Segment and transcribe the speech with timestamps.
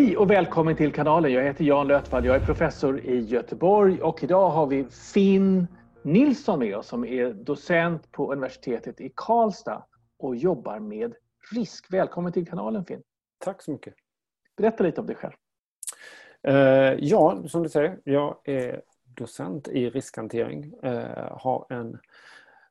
[0.00, 1.32] Hej och välkommen till kanalen.
[1.32, 2.24] Jag heter Jan Lötvall.
[2.24, 5.66] Jag är professor i Göteborg och idag har vi Finn
[6.02, 9.84] Nilsson med oss som är docent på universitetet i Karlstad
[10.18, 11.14] och jobbar med
[11.54, 11.92] risk.
[11.92, 13.02] Välkommen till kanalen Finn.
[13.38, 13.94] Tack så mycket.
[14.56, 15.34] Berätta lite om dig själv.
[16.48, 18.82] Uh, ja, som du säger, jag är
[19.16, 20.74] docent i riskhantering.
[20.84, 21.98] Uh, har en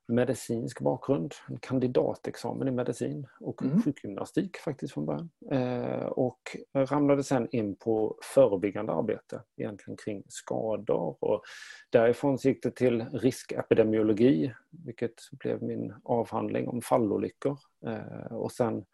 [0.10, 3.84] medicinsk bakgrund, en kandidatexamen i medicin och mm.
[3.84, 5.30] sjukgymnastik faktiskt från början.
[5.52, 6.40] Eh, och
[6.74, 11.42] ramlade sen in på förebyggande arbete egentligen kring skador och
[11.90, 14.54] därifrån gick det till riskepidemiologi
[14.86, 17.58] vilket blev min avhandling om fallolyckor.
[17.86, 18.86] Eh, och sen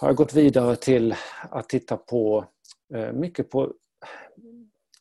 [0.00, 1.14] har jag gått vidare till
[1.50, 2.44] att titta på
[2.94, 3.74] eh, mycket på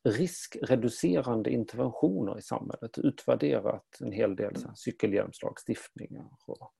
[0.04, 2.98] riskreducerande interventioner i samhället.
[2.98, 6.72] Utvärderat en hel del så cykelhjälmslagstiftningar och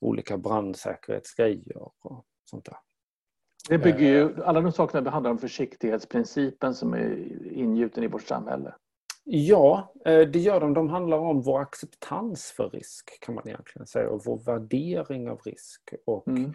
[0.00, 2.76] olika brandsäkerhetsgrejer och sånt där.
[3.68, 8.74] Det bygger ju, alla de sakerna handlar om försiktighetsprincipen som är ingjuten i vårt samhälle.
[9.28, 10.74] Ja, eh, det gör de.
[10.74, 15.40] De handlar om vår acceptans för risk kan man egentligen säga och vår värdering av
[15.44, 16.52] risk och, mm.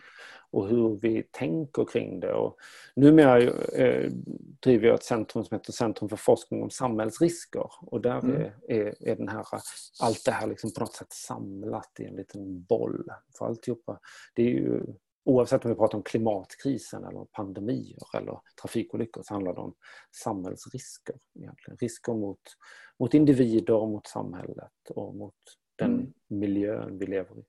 [0.52, 2.34] och hur vi tänker kring det.
[2.34, 2.58] Och
[2.96, 4.12] numera eh,
[4.60, 8.42] driver jag ett centrum som heter Centrum för forskning om samhällsrisker och där mm.
[8.42, 9.46] är, är, är den här,
[10.02, 13.06] allt det här liksom på något sätt samlat i en liten boll.
[13.38, 14.00] För alltihopa,
[14.34, 14.84] det är ju
[15.24, 19.74] Oavsett om vi pratar om klimatkrisen eller pandemier eller trafikolyckor så handlar det om
[20.24, 21.16] samhällsrisker.
[21.40, 21.78] Egentligen.
[21.78, 22.42] Risker mot,
[23.00, 25.36] mot individer, mot samhället och mot
[25.76, 26.14] den mm.
[26.28, 27.44] miljön vi lever i.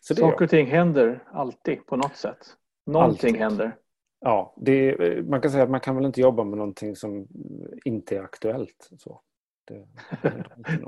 [0.00, 2.56] Så Saker och ting händer alltid på något sätt.
[2.86, 3.40] Någonting alltid.
[3.40, 3.76] händer.
[4.20, 4.96] Ja, det,
[5.28, 7.26] man kan säga att man kan väl inte jobba med någonting som
[7.84, 8.90] inte är aktuellt.
[8.98, 9.22] Så.
[9.64, 9.86] Det,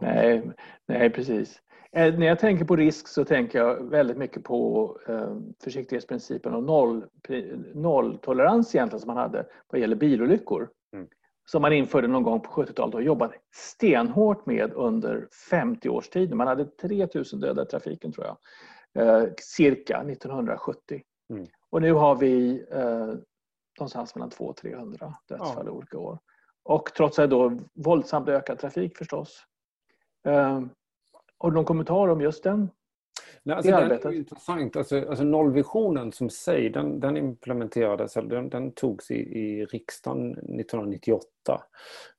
[0.01, 0.51] nej,
[0.87, 1.63] nej, precis.
[1.93, 6.63] Eh, när jag tänker på risk så tänker jag väldigt mycket på eh, försiktighetsprincipen och
[6.63, 7.05] noll,
[7.75, 10.69] nolltolerans egentligen som man hade vad gäller bilolyckor.
[10.93, 11.09] Mm.
[11.45, 16.35] Som man införde någon gång på 70-talet och jobbat stenhårt med under 50 års tid.
[16.35, 18.37] Man hade 3000 döda i trafiken tror jag.
[18.97, 21.03] Eh, cirka 1970.
[21.31, 21.47] Mm.
[21.71, 23.15] Och nu har vi eh,
[23.79, 25.73] någonstans mellan 200 och 300 dödsfall ja.
[25.73, 26.19] olika år.
[26.67, 29.47] Och trots att då våldsamt ökad trafik förstås.
[30.25, 30.71] Ehm,
[31.39, 32.71] har du någon kommentar om just den?
[33.43, 34.05] Nej, alltså, det arbetet?
[34.05, 34.77] är intressant.
[34.77, 41.63] Alltså, alltså nollvisionen som sig, den, den implementerades, den, den togs i, i riksdagen 1998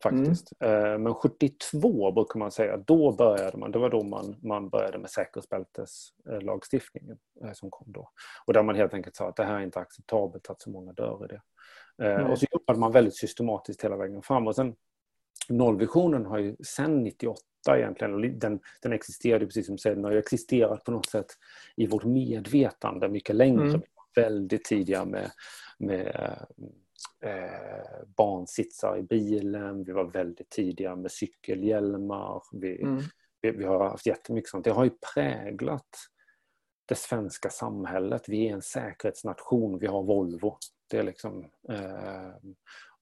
[0.04, 0.54] faktiskt.
[0.60, 1.04] Mm.
[1.04, 5.10] Men 72 brukar man säga, då började man, det var då man, man började med
[5.10, 8.10] säkerhetsbälteslagstiftningen eh, som kom då.
[8.46, 10.94] Och där man helt enkelt sa att det här är inte acceptabelt att så många
[10.94, 11.42] dör i det.
[12.04, 12.32] Mm.
[12.32, 14.48] Och så jobbade man väldigt systematiskt hela vägen fram.
[14.48, 14.76] Och sen
[15.50, 17.42] nollvisionen har ju sen 98
[17.78, 21.28] egentligen, den, den existerade precis som du säger, den har ju existerat på något sätt
[21.76, 23.68] i vårt medvetande mycket längre.
[23.68, 23.82] Mm.
[24.16, 25.32] Väldigt tidiga med,
[25.78, 26.38] med
[27.24, 32.42] eh, barnsitsar i bilen, vi var väldigt tidiga med cykelhjälmar.
[32.52, 33.02] Vi, mm.
[33.42, 34.66] vi, vi, har haft jättemycket sånt.
[34.66, 35.90] Det har ju präglat
[36.86, 38.24] det svenska samhället.
[38.28, 40.58] Vi är en säkerhetsnation, vi har Volvo.
[40.90, 42.32] Det är liksom, eh,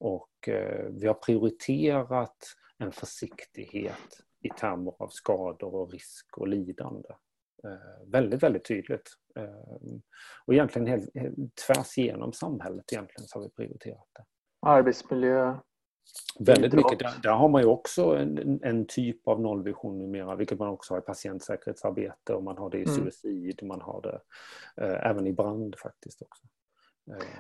[0.06, 2.38] och eh, vi har prioriterat
[2.78, 7.10] en försiktighet i termer av skador och risk och lidande.
[7.64, 9.10] Eh, väldigt, väldigt tydligt.
[9.36, 9.88] Eh,
[10.46, 11.10] och egentligen helt,
[11.68, 14.26] tvärs igenom samhället egentligen så har vi prioriterat det.
[14.60, 15.58] Arbetsmiljö?
[16.40, 17.00] Väldigt mycket.
[17.00, 20.94] Där, där, har man ju också en, en, typ av nollvision numera, vilket man också
[20.94, 22.96] har i patientsäkerhetsarbete och man har det i mm.
[22.96, 24.22] suicid, man har det
[24.84, 26.48] eh, även i brand faktiskt också.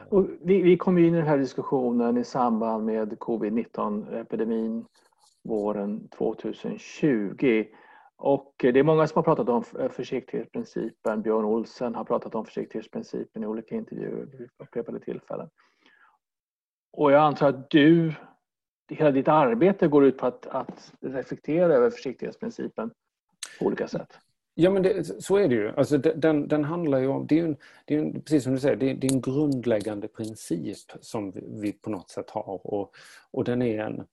[0.09, 4.85] Och vi, vi kom in i den här diskussionen i samband med covid-19-epidemin
[5.43, 7.65] våren 2020.
[8.17, 11.21] Och det är många som har pratat om försiktighetsprincipen.
[11.21, 15.49] Björn Olsen har pratat om försiktighetsprincipen i olika intervjuer vid upprepade tillfällen.
[16.91, 18.13] Och jag antar att du,
[18.89, 22.91] hela ditt arbete går ut på att, att reflektera över försiktighetsprincipen
[23.59, 24.19] på olika sätt.
[24.57, 25.69] Ja men det, så är det ju.
[25.69, 28.59] Alltså, den, den handlar ju om, det är, en, det är en, precis som du
[28.59, 32.67] säger, det är, det är en grundläggande princip som vi, på något sätt har.
[32.67, 32.95] Och,
[33.31, 34.07] och den är en,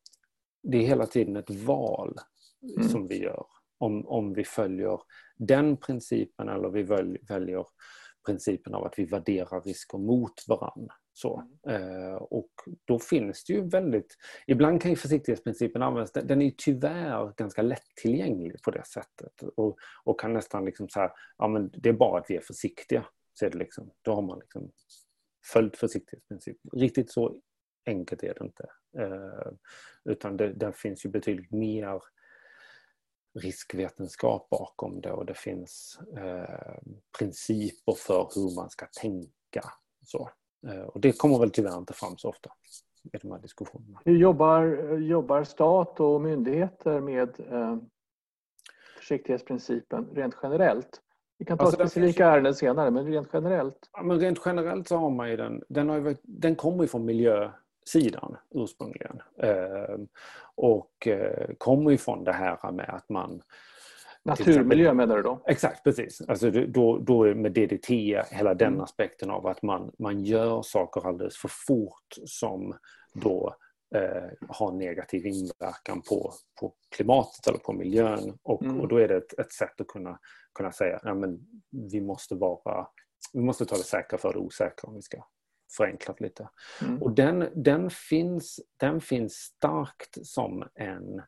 [0.63, 2.17] det är hela tiden ett val
[2.77, 2.89] mm.
[2.89, 3.47] som vi gör.
[3.79, 5.01] Om, om vi följer
[5.37, 6.83] den principen eller vi
[7.29, 7.67] väljer
[8.27, 10.95] principen av att vi värderar risker mot varandra.
[11.13, 11.45] Så.
[11.69, 12.51] Eh, och
[12.85, 14.17] då finns det ju väldigt...
[14.47, 19.43] Ibland kan ju försiktighetsprincipen användas, den är ju tyvärr ganska lättillgänglig på det sättet.
[19.57, 22.41] Och, och kan nästan liksom så här, ja men det är bara att vi är
[22.41, 23.07] försiktiga.
[23.35, 24.71] Så är det liksom, då har man liksom
[25.53, 26.71] följt försiktighetsprincipen.
[26.73, 27.41] Riktigt så
[27.87, 28.67] enkelt är det inte.
[28.99, 29.53] Eh,
[30.05, 32.01] utan det, där finns ju betydligt mer
[33.41, 36.79] riskvetenskap bakom det och det finns eh,
[37.19, 39.71] principer för hur man ska tänka.
[40.05, 40.31] Så.
[40.87, 42.51] Och det kommer väl tyvärr inte fram så ofta
[43.13, 44.01] i de här diskussionerna.
[44.05, 44.65] Hur jobbar,
[44.97, 47.77] jobbar stat och myndigheter med eh,
[48.97, 51.01] försiktighetsprincipen rent generellt?
[51.39, 52.21] Vi kan ta alltså, specifika finns...
[52.21, 53.91] ärenden senare, men rent generellt?
[53.93, 56.89] Ja, men rent generellt så har man ju den, den, har ju, den kommer ju
[56.89, 59.23] från miljösidan ursprungligen.
[59.37, 59.99] Eh,
[60.55, 63.43] och eh, kommer ju från det här med att man
[64.25, 65.43] Naturmiljö menar du då?
[65.47, 66.21] Exakt, precis.
[66.29, 67.89] Alltså då, då med DDT,
[68.31, 68.81] hela den mm.
[68.81, 72.77] aspekten av att man, man gör saker alldeles för fort som
[73.13, 73.57] då
[73.95, 78.39] eh, har negativ inverkan på, på klimatet eller på miljön.
[78.43, 78.81] Och, mm.
[78.81, 80.19] och då är det ett, ett, sätt att kunna,
[80.55, 81.15] kunna säga att ja,
[81.71, 82.87] vi måste vara
[83.33, 85.25] vi måste ta det säkra för det osäkra om vi ska
[85.77, 86.49] förenklat lite.
[86.83, 87.03] Mm.
[87.03, 91.23] Och den, den, finns, den finns starkt som en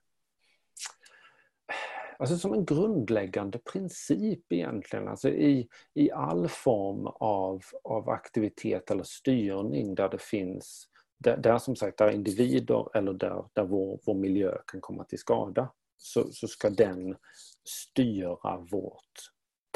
[2.18, 5.08] alltså som en grundläggande princip egentligen.
[5.08, 10.88] Alltså i, i all form av, av aktivitet eller styrning där det finns
[11.18, 15.18] där, där som sagt där individer eller där, där vår, vår miljö kan komma till
[15.18, 17.16] skada så, så ska den
[17.64, 19.30] styra vårt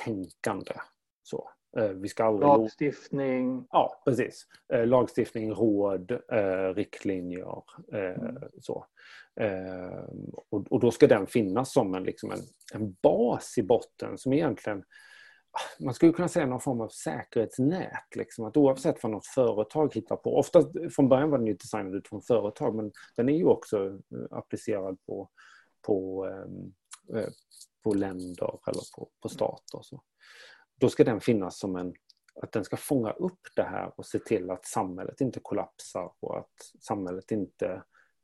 [0.04, 0.72] tänkande.
[1.22, 1.50] Så.
[1.76, 2.48] Eh, vi ska aldrig...
[2.48, 3.66] Lagstiftning?
[3.70, 4.46] Ja, precis.
[4.72, 7.62] Eh, lagstiftning, råd, eh, riktlinjer.
[7.92, 8.36] Mm.
[8.60, 8.86] Så.
[10.50, 12.40] Och då ska den finnas som en, liksom en,
[12.74, 14.84] en bas i botten som egentligen
[15.80, 18.16] man skulle kunna säga någon form av säkerhetsnät.
[18.16, 18.44] Liksom.
[18.44, 20.36] Att oavsett vad något företag hittar på.
[20.36, 24.00] Ofta från början var den ju designad utifrån företag men den är ju också
[24.30, 25.30] applicerad på,
[25.86, 26.26] på,
[27.84, 29.78] på länder eller på, på stater.
[29.82, 30.02] Så
[30.78, 31.94] då ska den finnas som en
[32.42, 36.38] att den ska fånga upp det här och se till att samhället inte kollapsar och
[36.38, 37.82] att samhället inte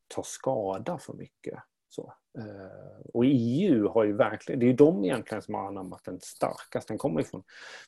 [0.08, 1.58] tar skada för mycket.
[1.88, 2.14] Så.
[2.38, 6.20] Eh, och EU har ju verkligen, det är ju de egentligen som har anammat den
[6.20, 7.42] starkast, den kommer ju från,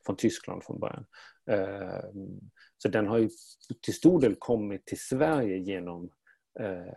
[0.07, 1.07] från Tyskland från början.
[1.51, 2.11] Eh,
[2.79, 3.31] så den har ju
[3.83, 6.11] till stor del kommit till Sverige genom
[6.61, 6.95] eh,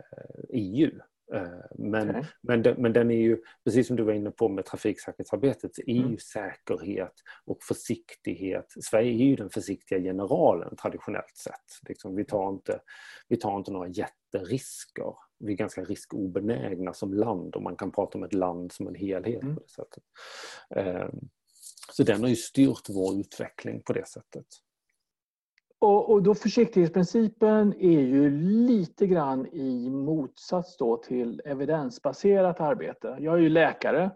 [0.49, 0.99] EU.
[1.33, 2.23] Eh, Eh, men, okay.
[2.41, 5.81] men, den, men den är ju, precis som du var inne på med trafiksäkerhetsarbetet, så
[5.81, 6.17] är ju mm.
[6.17, 7.13] säkerhet
[7.45, 11.87] och försiktighet, Sverige är ju den försiktiga generalen traditionellt sett.
[11.87, 12.81] Liksom, vi, tar inte,
[13.27, 15.15] vi tar inte några jätterisker.
[15.39, 18.95] Vi är ganska riskobenägna som land och man kan prata om ett land som en
[18.95, 19.55] helhet mm.
[19.55, 20.03] på det sättet.
[20.75, 21.19] Ehm,
[21.91, 24.45] så den har ju styrt vår utveckling på det sättet.
[25.81, 28.29] Och, och, då försiktighetsprincipen är ju
[28.67, 33.17] lite grann i motsats då till evidensbaserat arbete.
[33.19, 34.11] Jag är ju läkare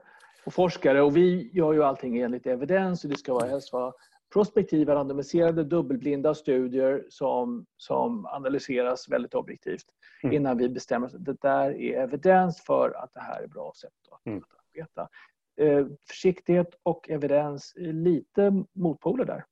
[0.45, 3.93] och forskare och vi gör ju allting enligt evidens och det ska vara helst vara
[4.33, 9.85] prospektiva, randomiserade, dubbelblinda studier som, som analyseras väldigt objektivt
[10.23, 10.35] mm.
[10.35, 13.91] innan vi bestämmer att det där är evidens för att det här är bra sätt
[14.11, 14.43] att mm.
[14.73, 15.09] arbeta.
[15.57, 19.45] Eh, försiktighet och evidens är lite motpoler där.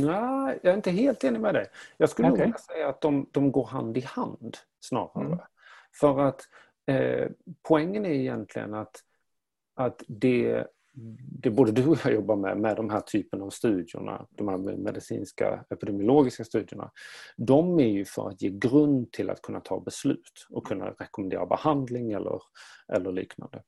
[0.00, 1.66] Nej, jag är inte helt enig med dig.
[1.96, 2.46] Jag skulle okay.
[2.46, 5.26] nog säga att de, de går hand i hand snarare.
[5.26, 5.38] Mm.
[6.00, 6.40] För att
[6.86, 7.28] eh,
[7.62, 8.96] poängen är egentligen att,
[9.74, 10.66] att det,
[11.42, 14.56] det både du och jag jobbar med, med de här typen av studierna, de här
[14.58, 16.90] medicinska epidemiologiska studierna,
[17.36, 21.46] de är ju för att ge grund till att kunna ta beslut och kunna rekommendera
[21.46, 22.42] behandling eller,
[22.92, 23.62] eller liknande.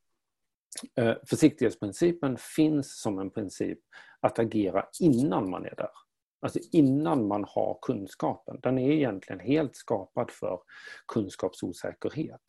[0.94, 3.78] Eh, försiktighetsprincipen finns som en princip
[4.20, 5.90] att agera innan man är där.
[6.40, 8.60] Alltså innan man har kunskapen.
[8.62, 10.60] Den är egentligen helt skapad för
[11.12, 12.42] kunskapsosäkerhet.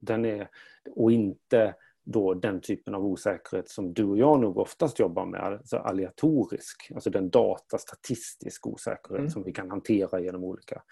[0.00, 0.48] Den är,
[0.90, 5.40] och inte då den typen av osäkerhet som du och jag nog oftast jobbar med,
[5.40, 9.30] alltså aleatorisk, alltså den datastatistisk osäkerhet mm.
[9.30, 10.82] som vi kan hantera genom olika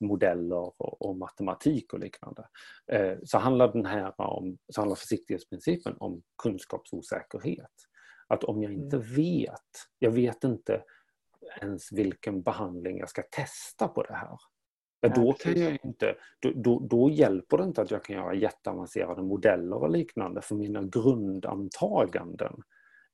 [0.00, 2.48] modeller och, och matematik och liknande.
[2.92, 7.72] Eh, så handlar den här om, så handlar försiktighetsprincipen om kunskapsosäkerhet.
[8.28, 9.08] Att om jag inte mm.
[9.14, 10.82] vet, jag vet inte
[11.60, 14.38] ens vilken behandling jag ska testa på det här.
[15.00, 18.34] Ja, då, kan jag inte, då, då, då, hjälper det inte att jag kan göra
[18.34, 22.62] jätteavancerade modeller och liknande för mina grundantaganden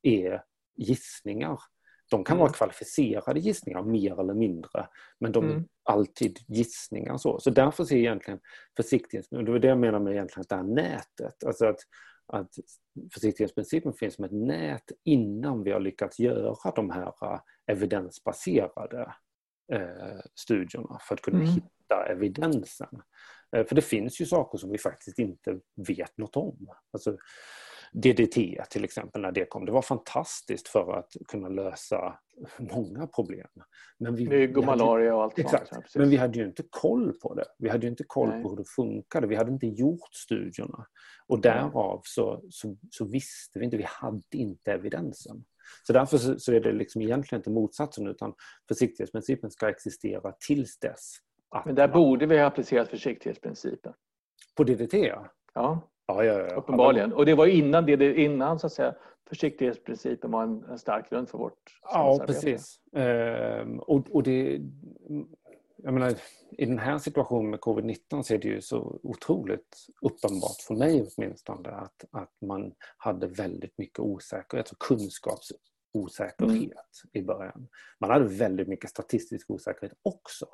[0.03, 0.43] är
[0.77, 1.59] gissningar.
[2.11, 2.41] De kan mm.
[2.41, 4.89] vara kvalificerade gissningar, mer eller mindre,
[5.21, 5.57] men de mm.
[5.57, 7.17] är alltid gissningar.
[7.17, 8.41] Så, så därför ser jag egentligen
[8.77, 11.45] försiktighet, och det är det jag menar med egentligen det här nätet.
[11.45, 11.79] Alltså att
[12.27, 12.51] att
[13.13, 17.13] försiktighetsprincipen finns som ett nät innan vi har lyckats göra de här
[17.67, 19.15] evidensbaserade
[19.73, 21.51] eh, studierna för att kunna mm.
[21.51, 23.03] hitta evidensen.
[23.57, 26.67] Eh, för det finns ju saker som vi faktiskt inte vet något om.
[26.93, 27.17] Alltså,
[27.95, 29.65] DDT till exempel när det kom.
[29.65, 32.19] Det var fantastiskt för att kunna lösa
[32.59, 33.49] många problem.
[33.99, 35.95] Men vi, Mygg och malaria och allt exakt, sånt.
[35.95, 37.45] Men vi hade ju inte koll på det.
[37.59, 38.43] Vi hade ju inte koll Nej.
[38.43, 39.27] på hur det funkade.
[39.27, 40.87] Vi hade inte gjort studierna.
[41.27, 45.45] Och därav så, så, så visste vi inte, vi hade inte evidensen.
[45.83, 48.35] Så därför så, är det liksom egentligen inte motsatsen utan
[48.69, 51.13] försiktighetsprincipen ska existera tills dess.
[51.65, 51.95] Men där man...
[51.95, 53.93] borde vi ha applicerat försiktighetsprincipen.
[54.57, 55.27] På DDT ja.
[55.55, 55.91] Ja.
[56.07, 56.55] Ja, ja, ja.
[56.55, 57.13] Uppenbarligen.
[57.13, 58.95] Och det var innan, det, innan så att säga,
[59.29, 62.81] försiktighetsprincipen var en, en stark grund för vårt Ja, precis.
[62.97, 64.61] Ehm, och, och det,
[65.85, 66.15] jag menar,
[66.51, 71.07] I den här situationen med covid-19 så är det ju så otroligt uppenbart för mig
[71.17, 76.73] åtminstone att, att man hade väldigt mycket osäkerhet, alltså kunskapsosäkerhet
[77.05, 77.11] mm.
[77.13, 77.69] i början.
[78.01, 80.47] Man hade väldigt mycket statistisk osäkerhet också.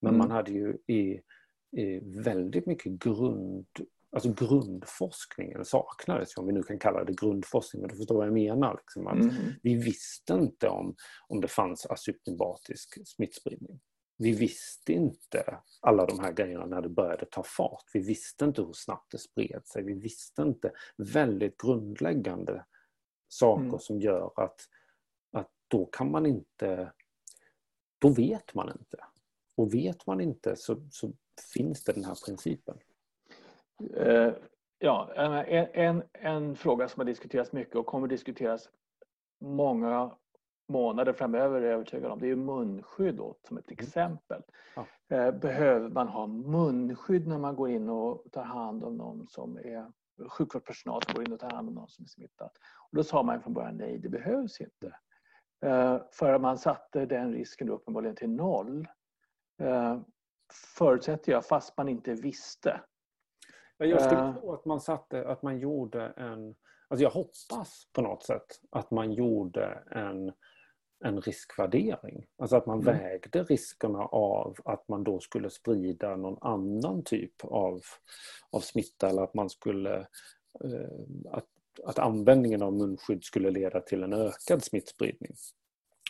[0.00, 0.18] Men mm.
[0.18, 1.20] man hade ju i,
[1.80, 3.66] i väldigt mycket grund
[4.10, 8.34] alltså grundforskningen saknades, om vi nu kan kalla det grundforskning, men du förstår vad jag
[8.34, 8.76] menar.
[8.76, 9.34] Liksom, att mm.
[9.62, 10.96] Vi visste inte om,
[11.28, 13.80] om det fanns asymptomatisk smittspridning.
[14.18, 17.84] Vi visste inte alla de här grejerna när det började ta fart.
[17.92, 19.82] Vi visste inte hur snabbt det spred sig.
[19.82, 22.64] Vi visste inte väldigt grundläggande
[23.28, 23.78] saker mm.
[23.78, 24.60] som gör att,
[25.32, 26.92] att då kan man inte...
[27.98, 28.98] Då vet man inte.
[29.56, 31.12] Och vet man inte så, så
[31.54, 32.78] finns det den här principen.
[33.94, 34.32] Eh,
[34.78, 38.70] ja, en, en, en, fråga som har diskuterats mycket och kommer diskuteras
[39.40, 40.16] många
[40.68, 42.18] månader framöver är jag övertygad om.
[42.18, 43.84] Det är munskydd då, som ett mm.
[43.84, 44.42] exempel.
[44.76, 44.86] Ja.
[45.16, 49.56] Eh, behöver man ha munskydd när man går in och tar hand om någon som
[49.56, 49.92] är
[50.28, 52.50] sjukvårdspersonal som går in och tar hand om någon som är smittad?
[52.90, 54.96] Och då sa man från början nej, det behövs inte.
[55.64, 58.86] Eh, för man satte den risken uppenbarligen till noll.
[60.78, 62.80] Förutsätter jag, fast man inte visste.
[63.78, 66.54] Jag skulle tro att man satte, att man gjorde en...
[66.88, 70.32] Alltså jag hoppas på något sätt att man gjorde en,
[71.04, 72.26] en riskvärdering.
[72.38, 72.98] Alltså att man mm.
[72.98, 77.82] vägde riskerna av att man då skulle sprida någon annan typ av,
[78.50, 79.96] av smitta eller att man skulle...
[80.64, 81.46] Eh, att,
[81.84, 85.32] att användningen av munskydd skulle leda till en ökad smittspridning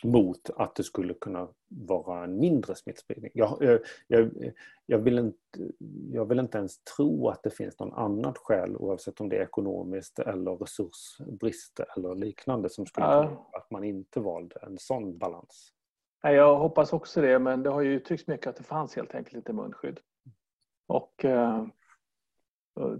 [0.03, 3.31] mot att det skulle kunna vara en mindre smittspridning.
[3.33, 4.29] Jag, jag,
[4.85, 5.71] jag, vill inte,
[6.11, 9.43] jag vill inte ens tro att det finns någon annat skäl oavsett om det är
[9.43, 13.49] ekonomiskt eller resursbrist eller liknande som skulle ja.
[13.53, 15.73] att man inte valde en sån balans.
[16.21, 19.35] Jag hoppas också det men det har ju uttryckts mycket att det fanns helt enkelt
[19.35, 19.99] inte munskydd.
[20.87, 21.65] Och eh,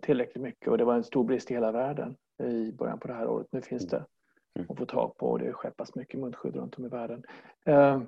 [0.02, 3.14] tillräckligt mycket och det var en stor brist i hela världen i början på det
[3.14, 3.48] här året.
[3.52, 3.90] Nu finns mm.
[3.90, 4.06] det
[4.60, 4.78] mm.
[4.78, 7.24] få tag på och det skeppas mycket munskydd runt om i världen.
[7.66, 8.02] Eh,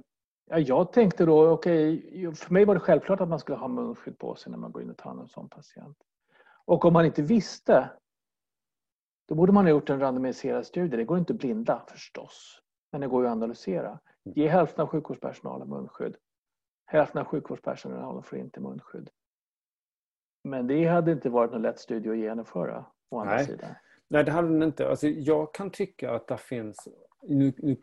[0.50, 4.18] jag tänkte då, okej, okay, för mig var det självklart att man skulle ha munskydd
[4.18, 5.98] på sig när man går in och tar hand om en sån patient.
[6.65, 7.89] Och om man inte visste,
[9.27, 10.98] då borde man ha gjort en randomiserad studie.
[10.98, 14.00] Det går inte att blinda förstås, men det går ju att analysera.
[14.24, 16.15] Ge hälften av sjukvårdspersonalen munskydd.
[16.86, 19.10] Hälften av sjukvårdspersonalen får inte munskydd.
[20.44, 23.46] Men det hade inte varit någon lätt studie att genomföra, å andra Nej.
[23.46, 23.70] sidan.
[24.10, 24.89] Nej, det hade den inte.
[24.89, 26.88] Alltså, jag kan tycka att det finns...
[27.22, 27.78] Nu, nu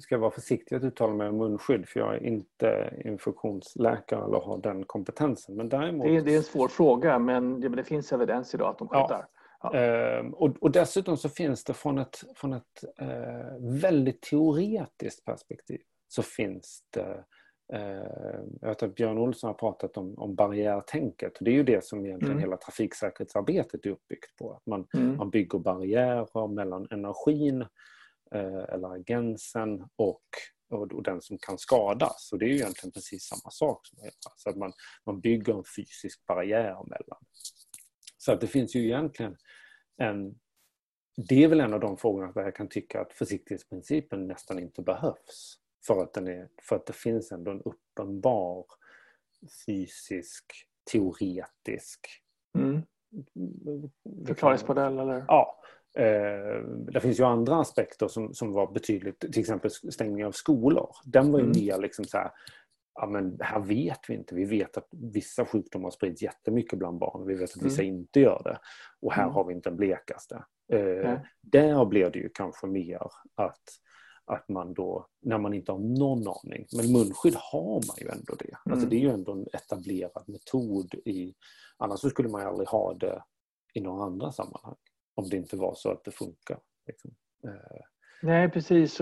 [0.00, 4.40] ska jag vara försiktig att uttala mig om munskydd för jag är inte infektionsläkare eller
[4.40, 5.56] har den kompetensen.
[5.56, 6.06] Men däremot...
[6.06, 8.88] det, är, det är en svår fråga men det, det finns evidens idag att de
[8.88, 9.26] skyddar.
[9.62, 9.74] Ja.
[9.74, 15.80] Ehm, och, och, dessutom så finns det från ett, från ett eh, väldigt teoretiskt perspektiv
[16.08, 17.24] så finns det
[18.60, 21.32] jag vet att Björn Olsson har pratat om, om barriärtänket.
[21.40, 22.42] Det är ju det som egentligen mm.
[22.42, 24.52] hela trafiksäkerhetsarbetet är uppbyggt på.
[24.52, 25.16] Att man, mm.
[25.16, 27.62] man bygger barriärer mellan energin
[28.34, 30.22] eh, eller agensen och,
[30.70, 32.32] och, och, den som kan skadas.
[32.32, 33.86] Och det är ju egentligen precis samma sak.
[33.86, 33.98] Som
[34.36, 34.72] så att man,
[35.06, 37.24] man bygger en fysisk barriär mellan.
[38.18, 39.36] Så att det finns ju egentligen
[39.96, 40.34] en...
[41.28, 44.82] Det är väl en av de frågorna där jag kan tycka att försiktighetsprincipen nästan inte
[44.82, 45.63] behövs.
[45.86, 48.66] För att, den är, för att det finns ändå en uppenbar
[49.66, 50.44] fysisk,
[50.92, 52.06] teoretisk...
[52.58, 52.82] Mm.
[54.26, 55.24] Förklaringsmodell eller?
[55.28, 55.60] Ja.
[55.98, 60.96] Eh, det finns ju andra aspekter som, som var betydligt, till exempel stängning av skolor.
[61.04, 61.56] Den var ju mm.
[61.60, 62.30] mer liksom så här,
[62.94, 64.34] ja men här vet vi inte.
[64.34, 67.26] Vi vet att vissa sjukdomar sprids jättemycket bland barn.
[67.26, 67.94] Vi vet att vissa mm.
[67.94, 68.58] inte gör det.
[69.00, 69.34] Och här mm.
[69.34, 70.44] har vi inte den blekaste.
[70.72, 73.00] Eh, där blir det ju kanske mer
[73.34, 73.62] att
[74.26, 78.34] att man då, när man inte har någon aning, men munskydd har man ju ändå
[78.34, 78.54] det.
[78.54, 78.72] Alltså, mm.
[78.72, 81.34] Alltså det är ju ändå en etablerad metod i,
[81.76, 83.22] annars så skulle man ju aldrig ha det
[83.74, 84.76] i några andra sammanhang.
[85.14, 86.58] Om det inte var så att det funkar.
[86.86, 87.10] Liksom.
[87.44, 87.80] Eh.
[88.22, 89.00] Nej precis.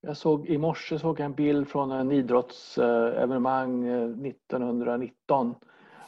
[0.00, 3.88] Jag såg, I morse såg jag en bild från en idrottsevenemang
[4.26, 5.54] 1919 eh,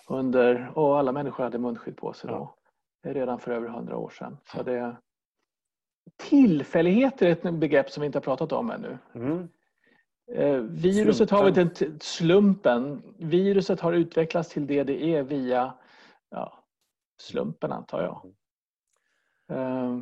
[0.09, 2.55] under, och alla människor hade munskydd på sig då.
[3.03, 4.37] redan för över hundra år sedan.
[4.53, 4.97] Så det,
[6.17, 8.99] tillfällighet är ett begrepp som vi inte har pratat om ännu.
[9.15, 9.49] Mm.
[10.33, 11.37] Eh, viruset slumpen.
[11.37, 13.03] har varit en slumpen.
[13.17, 15.75] Viruset har utvecklats till det det är via
[16.31, 16.65] ja,
[17.21, 18.33] slumpen antar jag.
[19.59, 20.01] Eh,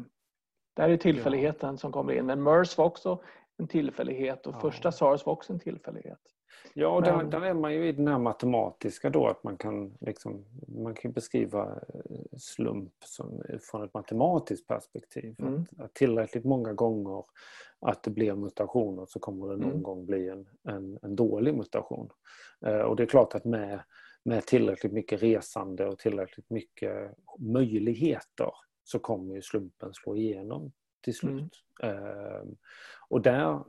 [0.75, 1.76] där är tillfälligheten ja.
[1.76, 2.26] som kommer in.
[2.26, 3.23] Men MERS var också
[3.56, 4.61] en tillfällighet och ja.
[4.61, 6.20] första SARS var också en tillfällighet.
[6.75, 9.94] Ja, och där, där, är man ju i den här matematiska då att man kan,
[10.00, 15.34] liksom, man kan beskriva eh, slump som, från ett matematiskt perspektiv.
[15.38, 15.54] Mm.
[15.54, 17.25] Att, att, tillräckligt många gånger
[17.80, 19.82] att det blir mutationer så kommer det någon mm.
[19.82, 22.11] gång bli en, en, en dålig mutation.
[22.66, 23.80] Eh, och det är klart att med,
[24.25, 28.50] med tillräckligt mycket resande och tillräckligt mycket möjligheter
[28.84, 30.73] så kommer ju slumpen slå igenom
[31.04, 31.64] till slut.
[31.82, 31.96] Mm.
[31.96, 32.42] Eh,
[33.08, 33.64] och där,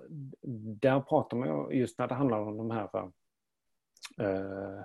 [0.81, 2.89] där pratar man just när det handlar om de här
[4.21, 4.83] eh,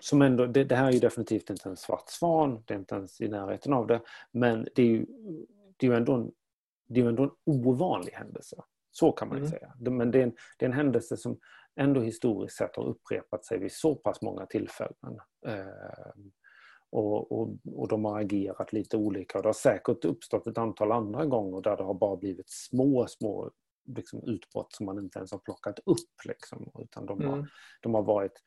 [0.00, 2.94] som ändå, det, det, här är ju definitivt inte en svart svan, det är inte
[2.94, 4.00] ens i närheten av det,
[4.30, 5.06] men det är ju,
[5.76, 6.32] det är ju ändå, en,
[6.88, 8.56] det är ändå en ovanlig händelse.
[8.90, 9.50] Så kan man mm.
[9.50, 9.72] säga.
[9.78, 11.38] Men det är, en, det är en händelse som
[11.76, 15.20] ändå historiskt sett har upprepat sig vid så pass många tillfällen.
[15.46, 15.66] Eh,
[16.90, 19.38] och, och, och, de har agerat lite olika.
[19.38, 23.06] Och det har säkert uppstått ett antal andra gånger där det har bara blivit små,
[23.08, 23.50] små
[23.86, 26.24] liksom, utbrott som man inte ens har plockat upp.
[26.24, 27.30] Liksom, utan de, mm.
[27.30, 27.48] har,
[27.82, 28.42] de har varit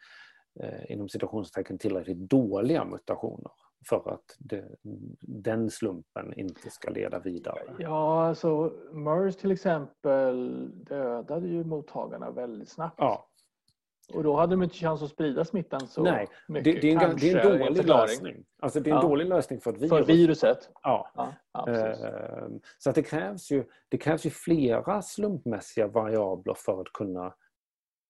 [0.59, 3.51] eh, inom citationstecken tillräckligt dåliga mutationer
[3.89, 4.75] för att det,
[5.21, 7.75] den slumpen inte ska leda vidare.
[7.79, 12.95] Ja, alltså MERS till exempel dödade ju mottagarna väldigt snabbt.
[12.97, 13.28] Ja.
[14.13, 16.63] Och då hade de inte chans att sprida smittan så Nej, mycket.
[16.63, 18.45] Det, det, är, en, det är en dålig lösning.
[18.59, 19.07] Alltså det är en ja.
[19.07, 19.89] dålig lösning för virus.
[19.89, 20.69] För viruset?
[20.83, 21.11] Ja.
[21.15, 26.81] ja, ja ehm, så att det, krävs ju, det krävs ju flera slumpmässiga variabler för
[26.81, 27.33] att kunna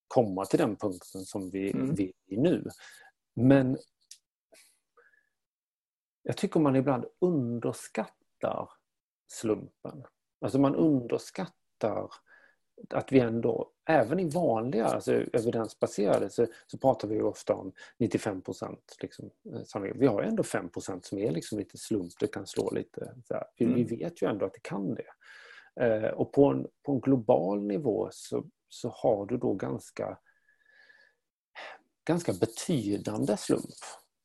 [0.08, 1.96] komma till den punkten som vi, mm.
[1.96, 2.68] vi är nu.
[3.36, 3.78] Men
[6.24, 8.70] jag tycker man ibland underskattar
[9.28, 10.04] slumpen.
[10.42, 12.10] Alltså man underskattar
[12.90, 18.42] att vi ändå, även i vanliga, alltså evidensbaserade, så, så pratar vi ofta om 95
[18.42, 18.98] procent.
[19.02, 19.32] Liksom,
[19.96, 23.14] vi har ändå 5 procent som är liksom lite slump, det kan slå lite.
[23.58, 23.76] Vi, mm.
[23.76, 25.12] vi, vet ju ändå att det kan det.
[25.86, 30.18] Eh, och på en, på en global nivå så, så har du då ganska,
[32.06, 33.64] ganska betydande slump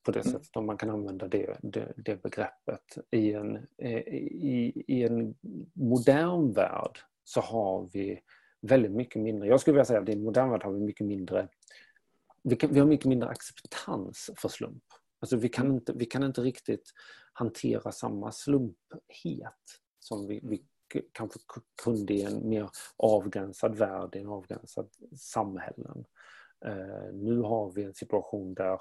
[0.04, 0.32] på det mm.
[0.32, 2.98] sättet, om man kan använda det, det, det begreppet.
[3.10, 5.34] I en, i, I en
[5.72, 8.20] modern värld så har vi
[8.68, 9.48] väldigt mycket mindre.
[9.48, 11.48] Jag skulle vilja säga att i en modern värld har vi mycket mindre
[12.44, 14.84] vi, kan, vi har mycket mindre acceptans för slump.
[15.20, 16.92] Alltså vi, kan inte, vi kan inte riktigt
[17.32, 20.64] hantera samma slumphet som vi, vi
[21.12, 21.38] kanske
[21.82, 26.04] kunde i en mer avgränsad värld, i en avgränsad samhällen.
[26.66, 28.80] Uh, nu har vi en situation där,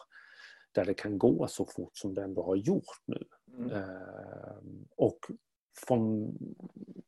[0.72, 3.24] där det kan gå så fort som det ändå har gjort nu.
[3.58, 3.72] Mm.
[3.72, 4.58] Uh,
[4.96, 5.20] och
[5.88, 6.38] från,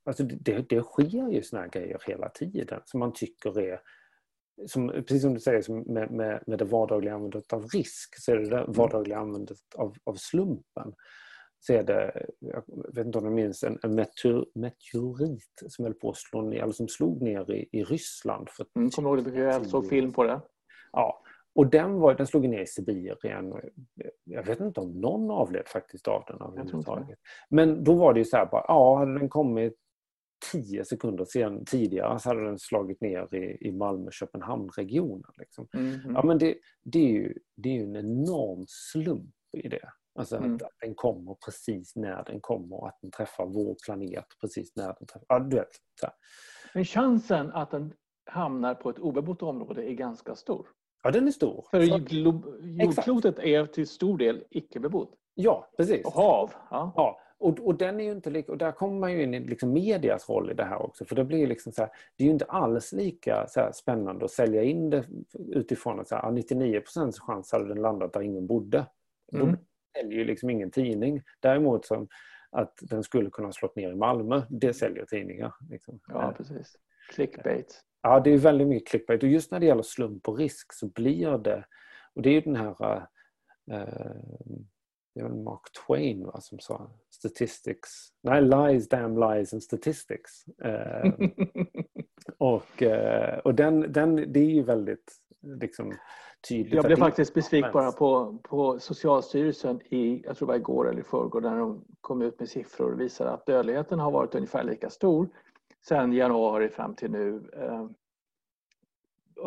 [0.06, 3.80] alltså det, det sker ju såna här grejer hela tiden som man tycker är
[4.68, 8.36] som, precis som du säger med, med, med det vardagliga användandet av risk så är
[8.36, 8.72] det det mm.
[8.72, 10.94] vardagliga användandet av, av slumpen
[11.60, 15.94] så är det, jag vet inte om du minns, en, en meteor, meteorit som höll
[15.94, 18.50] på att slå ner, eller som slog ner i, i Ryssland.
[18.50, 19.40] För mm, kommer ihåg det?
[19.40, 20.42] Jag såg film på det.
[20.92, 21.24] Ja,
[21.56, 23.54] och den, var, den slog ner i Sibirien.
[24.24, 27.20] Jag vet inte om någon avled faktiskt av den överhuvudtaget.
[27.50, 29.74] Men då var det ju så här, bara, ja, hade den kommit
[30.52, 35.32] tio sekunder sen, tidigare så hade den slagit ner i, i Malmö-Köpenhamn-regionen.
[35.38, 35.68] Liksom.
[35.74, 36.16] Mm.
[36.16, 39.90] Ja, men det, det, är ju, det är ju en enorm slump i det.
[40.20, 40.56] Alltså mm.
[40.56, 44.86] att, att, den kommer precis när den kommer att den träffar vår planet precis när
[44.86, 45.26] den träffar...
[45.30, 45.70] Ja, du vet.
[46.74, 47.94] Men chansen att den
[48.26, 50.68] hamnar på ett obebott område är ganska stor.
[51.06, 51.66] Ja, den är stor.
[51.72, 55.12] För jordklotet är till stor del icke bebott.
[55.34, 56.06] Ja, precis.
[56.06, 56.52] Och hav.
[56.70, 56.94] Ja.
[56.96, 57.20] ja.
[57.38, 59.74] Och, och, den är ju inte lika, och där kommer man ju in i liksom
[59.74, 61.06] medias roll i det här också.
[61.06, 64.64] För det blir liksom så här, det är ju inte alls lika spännande att sälja
[64.64, 65.06] in det
[65.50, 68.86] utifrån att så här, 99% chans hade den landat där ingen bodde.
[69.34, 69.52] Mm.
[69.52, 69.58] Då
[69.98, 71.22] säljer ju liksom ingen tidning.
[71.40, 72.08] Däremot som
[72.52, 75.54] att den skulle kunna slått ner i Malmö, det säljer tidningar.
[75.70, 76.00] Liksom.
[76.08, 76.76] Ja, precis.
[77.10, 77.82] Clickbait.
[78.06, 79.24] Ja, det är väldigt mycket clickbait.
[79.24, 81.66] Och just när det gäller slump och risk så blir det...
[82.16, 82.96] Och det är ju den här...
[83.72, 84.14] Uh,
[85.16, 87.90] det var Mark Twain va, som sa statistics.
[88.24, 90.46] Nej, lies, damn lies and statistics.
[90.66, 91.14] Uh,
[92.38, 95.94] och uh, och den, den, det är ju väldigt liksom,
[96.50, 96.74] tydligt.
[96.74, 101.00] Jag blev faktiskt besviken bara på, på Socialstyrelsen i, jag tror det var igår eller
[101.00, 104.64] i förrgår, när de kom ut med siffror och visade att dödligheten har varit ungefär
[104.64, 105.30] lika stor
[105.88, 107.50] sedan januari fram till nu.
[107.54, 107.88] Eh,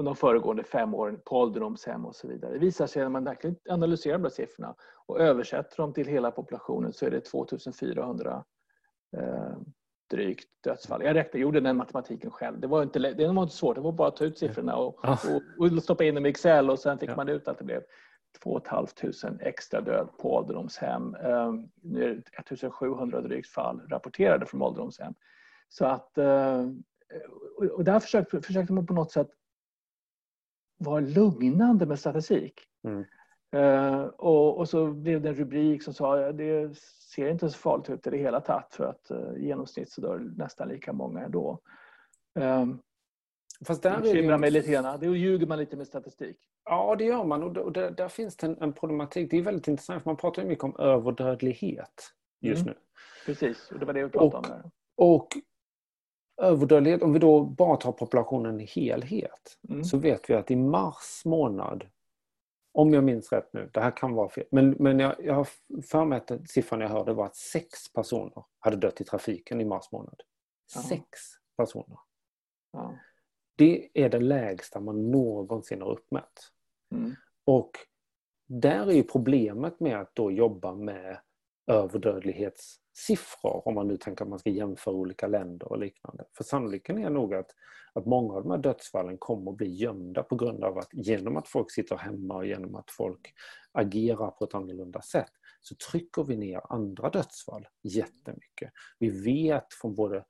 [0.04, 2.52] de föregående fem åren på ålderdomshem och så vidare.
[2.52, 4.74] Det visar sig när man verkligen analyserar de siffrorna
[5.06, 8.44] och översätter dem till hela populationen så är det 2400
[9.16, 9.56] eh,
[10.10, 11.02] drygt dödsfall.
[11.04, 12.60] Jag räknade, gjorde den matematiken själv.
[12.60, 15.04] Det var inte, det var inte svårt, det var bara att ta ut siffrorna och,
[15.04, 17.16] och, och stoppa in dem i Excel och sen fick ja.
[17.16, 17.82] man ut att det blev
[18.42, 21.16] 2 500 extra död på ålderdomshem.
[21.24, 25.14] Um, nu är det 1700 drygt fall rapporterade från ålderdomshem.
[25.68, 26.72] Så att, uh,
[27.72, 29.30] och där försökte, försökte man på något sätt
[30.78, 32.60] vara lugnande med statistik.
[32.84, 33.04] Mm.
[33.56, 36.78] Uh, och, och, så blev det en rubrik som sa att det
[37.14, 40.00] ser inte så farligt ut i det hela tatt för att uh, i genomsnitt så
[40.00, 41.60] dör nästan lika många ändå.
[42.34, 42.82] Um,
[43.66, 45.00] Fast där det bekymrar mig lite grann.
[45.00, 46.36] Då ljuger man lite med statistik.
[46.64, 47.42] Ja, det gör man.
[47.58, 49.30] Och där, där finns det en, en, problematik.
[49.30, 52.74] Det är väldigt intressant, för man pratar ju mycket om överdödlighet just mm.
[52.74, 52.80] nu.
[53.26, 54.50] Precis, och det var det vi pratade och, om.
[54.50, 54.70] Där.
[54.96, 55.28] Och
[56.38, 59.84] överdödlighet, om vi då bara tar populationen i helhet, mm.
[59.84, 61.84] så vet vi att i mars månad,
[62.72, 65.48] om jag minns rätt nu, det här kan vara fel, men, men jag, jag har
[65.82, 69.64] för mig att siffran jag hörde var att sex personer hade dött i trafiken i
[69.64, 70.22] mars månad.
[70.76, 70.84] Aha.
[70.88, 71.04] Sex
[71.56, 71.98] personer.
[72.72, 72.98] Ja.
[73.56, 76.52] Det är det lägsta man någonsin har uppmätt.
[76.94, 77.14] Mm.
[77.44, 77.70] Och
[78.46, 81.20] där är ju problemet med att då jobba med
[83.06, 86.24] siffror om man nu tänker att man ska jämföra olika länder och liknande.
[86.36, 87.50] För sannolikheten är nog att,
[87.92, 91.36] att många av de här dödsfallen kommer att bli gömda på grund av att genom
[91.36, 93.34] att folk sitter hemma och genom att folk
[93.72, 98.72] agerar på ett annorlunda sätt så trycker vi ner andra dödsfall jättemycket.
[98.98, 100.24] Vi vet från både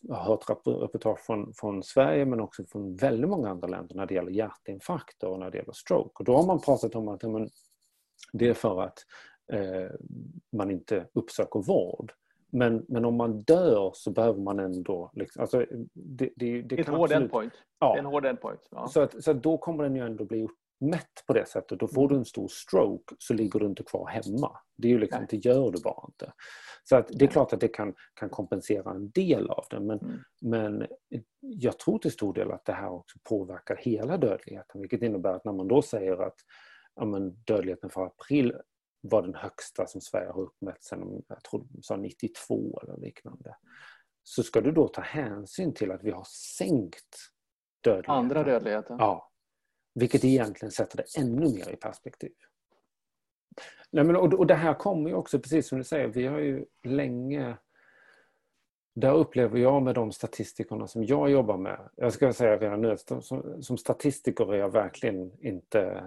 [0.00, 4.06] jag har hört reportage från, från Sverige men också från väldigt många andra länder när
[4.06, 6.14] det gäller hjärtinfarkter och när det gäller stroke.
[6.18, 7.50] Och då har man pratat om att men,
[8.32, 8.98] det är för att
[9.52, 9.90] eh,
[10.52, 12.12] man inte uppsöker vård.
[12.50, 15.10] Men, men om man dör så behöver man ändå...
[15.14, 17.52] Liksom, alltså, det, det, det, en hård endpoint.
[17.78, 17.92] Ja.
[17.92, 18.68] Det är en hård endpoint.
[18.70, 18.88] Ja.
[18.88, 20.48] Så, att, så att då kommer den ju ändå bli
[20.80, 21.80] mätt på det sättet.
[21.80, 22.08] Då får mm.
[22.12, 24.58] du en stor stroke så ligger du inte kvar hemma.
[24.76, 26.32] Det, är ju liksom, det gör du bara inte.
[26.84, 29.98] Så att det är klart att det kan, kan kompensera en del av det men,
[29.98, 30.18] mm.
[30.40, 30.86] men
[31.40, 35.44] jag tror till stor del att det här också påverkar hela dödligheten vilket innebär att
[35.44, 36.36] när man då säger att
[36.94, 38.54] ja, men dödligheten för april
[39.00, 43.56] var den högsta som Sverige har uppmätt sedan jag tror, sa 92 eller liknande.
[44.22, 46.26] Så ska du då ta hänsyn till att vi har
[46.58, 47.16] sänkt
[47.80, 48.14] dödligheten.
[48.14, 48.96] Andra dödligheten?
[48.98, 49.30] Ja.
[49.94, 52.32] Vilket egentligen sätter det ännu mer i perspektiv.
[53.90, 56.38] Nej, men, och, och det här kommer ju också, precis som du säger, vi har
[56.38, 57.56] ju länge
[59.00, 62.96] där upplever jag med de statistikerna som jag jobbar med, jag ska säga redan nu
[63.20, 66.04] som, som statistiker är jag verkligen inte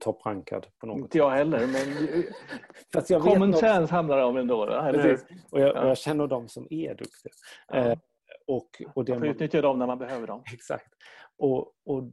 [0.00, 2.24] topprankad på något Inte jag heller, men
[2.92, 4.66] Fast jag common sense handlar det om ändå.
[4.66, 5.26] Precis.
[5.50, 5.88] Och jag, ja.
[5.88, 7.32] jag, känner dem som är duktiga.
[7.68, 7.76] Ja.
[7.76, 7.98] Eh,
[8.46, 10.42] och, och det man får utnyttja dem när man behöver dem.
[10.54, 10.94] Exakt.
[11.38, 12.10] Och, och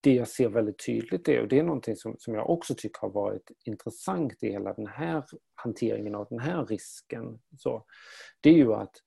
[0.00, 3.00] det jag ser väldigt tydligt är, och det är någonting som, som jag också tycker
[3.00, 7.84] har varit intressant i hela den här hanteringen av den här risken, så,
[8.40, 9.02] det är ju att,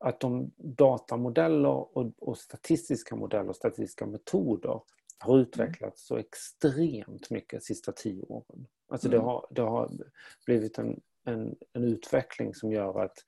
[0.00, 4.80] att de datamodeller och, och statistiska modeller och statistiska metoder
[5.18, 5.42] har mm.
[5.42, 8.66] utvecklats så extremt mycket de sista tio åren.
[8.88, 9.26] Alltså det, mm.
[9.26, 9.90] har, det har
[10.46, 13.24] blivit en, en, en utveckling som gör att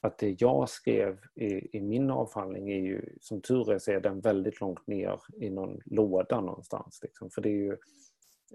[0.00, 4.00] att det jag skrev i, i, min avhandling är ju, som tur är, så är
[4.00, 7.00] den väldigt långt ner i någon låda någonstans.
[7.02, 7.30] Liksom.
[7.30, 7.76] För det är ju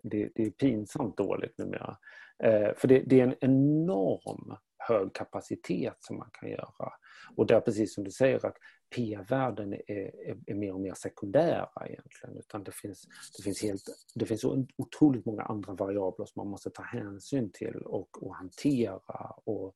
[0.03, 1.97] det, det är pinsamt dåligt numera.
[2.43, 4.55] Eh, för det, det är en enorm
[4.87, 6.93] hög kapacitet som man kan göra.
[7.35, 8.57] Och där precis som du säger att
[8.95, 12.37] p-värden är, är, är, mer och mer sekundära egentligen.
[12.37, 13.83] Utan det finns, det finns, helt,
[14.15, 14.45] det finns
[14.77, 19.33] otroligt många andra variabler som man måste ta hänsyn till och, och hantera.
[19.43, 19.75] Och,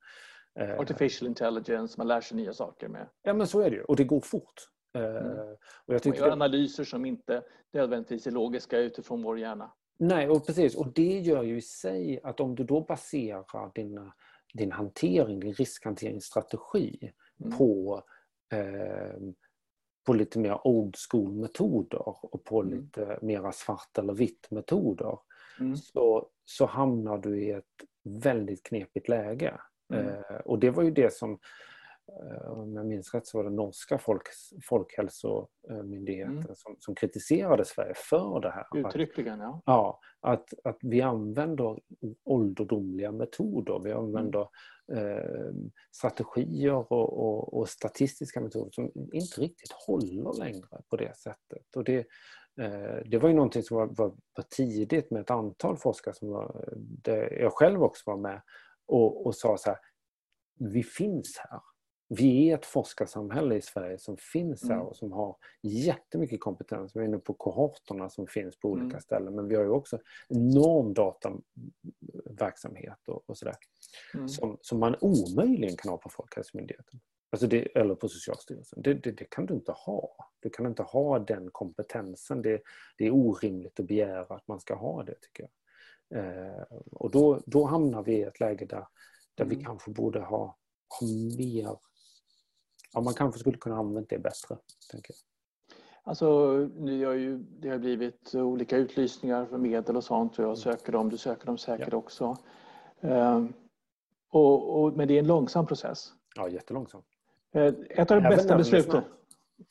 [0.60, 3.08] Eh, Artificial intelligence, man lär sig nya saker med.
[3.24, 4.54] Ja men så är det ju och det går fort.
[4.94, 5.16] Mm.
[5.86, 6.34] Och jag man gör det...
[6.34, 9.72] analyser som inte nödvändigtvis är logiska utifrån vår hjärna.
[9.98, 10.76] Nej, och precis.
[10.76, 14.12] Och det gör ju i sig att om du då baserar din,
[14.56, 17.58] din hantering, din riskhanteringsstrategi mm.
[17.58, 18.02] på,
[18.52, 19.20] eh,
[20.06, 22.74] på lite mer old school-metoder och på mm.
[22.74, 25.18] lite mera svart eller vitt metoder
[25.60, 25.76] mm.
[25.76, 27.64] så, så hamnar du i ett
[28.04, 29.60] väldigt knepigt läge.
[29.94, 30.08] Mm.
[30.08, 31.40] Eh, och det var ju det som,
[32.48, 34.24] om jag minns rätt så var det norska folk,
[34.64, 36.56] folkhälsomyndigheten mm.
[36.56, 38.66] som, som kritiserade Sverige för det här.
[38.76, 39.62] Uttryckligen ja.
[39.66, 41.80] Ja, att, att vi använder
[42.24, 43.80] ålderdomliga metoder.
[43.84, 44.42] Vi använder
[44.94, 45.54] eh,
[45.92, 51.76] strategier och, och, och, statistiska metoder som inte riktigt håller längre på det sättet.
[51.76, 51.98] Och det,
[52.62, 56.30] eh, det var ju någonting som var, var, var, tidigt med ett antal forskare som
[56.30, 56.66] var,
[57.40, 58.42] jag själv också var med
[58.88, 59.80] och, och sa så här,
[60.60, 61.60] vi finns här.
[62.08, 64.88] Vi är ett forskarsamhälle i Sverige som finns här mm.
[64.88, 66.96] och som har jättemycket kompetens.
[66.96, 69.02] Vi är inne på kohorterna som finns på olika mm.
[69.02, 73.56] ställen men vi har ju också enorm dataverksamhet och, och sådär.
[74.14, 74.30] Mm.
[74.30, 77.00] Som, som man omöjligen kan ha på Folkhälsomyndigheten.
[77.30, 78.82] Alltså det, eller på Socialstyrelsen.
[78.82, 80.16] Det, det, det, kan du inte ha.
[80.40, 82.42] Du kan inte ha den kompetensen.
[82.42, 82.62] Det,
[82.98, 85.52] är orimligt att begära att man ska ha det tycker jag.
[86.20, 88.88] Eh, och då, då hamnar vi i ett läge där,
[89.36, 89.66] där vi mm.
[89.66, 90.58] kanske borde ha,
[91.00, 91.78] ha mer...
[92.96, 94.58] Ja, man kanske skulle kunna använda det bättre.
[94.92, 95.18] Tänker jag.
[96.04, 100.46] Alltså, nu har ju, det har blivit olika utlysningar för medel och sånt och jag
[100.46, 100.56] mm.
[100.56, 101.98] söker dem, du söker dem säkert ja.
[101.98, 102.38] också.
[103.00, 103.46] Eh,
[104.30, 106.14] och, och, men det är en långsam process.
[106.36, 107.02] Ja, jättelångsam.
[107.52, 109.02] Eh, ett av de bästa besluten,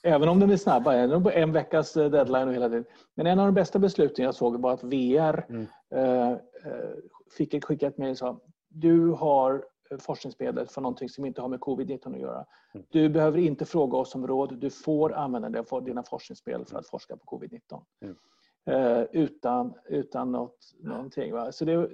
[0.02, 0.94] även om de är snabba,
[1.32, 2.84] en veckas eh, deadline och hela tiden.
[3.14, 5.66] Men en av de bästa besluten jag såg var att VR mm.
[5.90, 6.37] eh,
[7.37, 9.64] fick ett skickat mejl och sa du har
[10.01, 12.47] forskningsmedel för någonting som inte har med covid-19 att göra.
[12.75, 12.87] Mm.
[12.90, 17.16] Du behöver inte fråga oss om råd, du får använda dina forskningsmedel för att forska
[17.16, 17.83] på covid-19.
[18.03, 18.16] Mm.
[18.66, 21.33] Eh, utan, utan något, någonting.
[21.33, 21.53] Va?
[21.53, 21.90] Så det,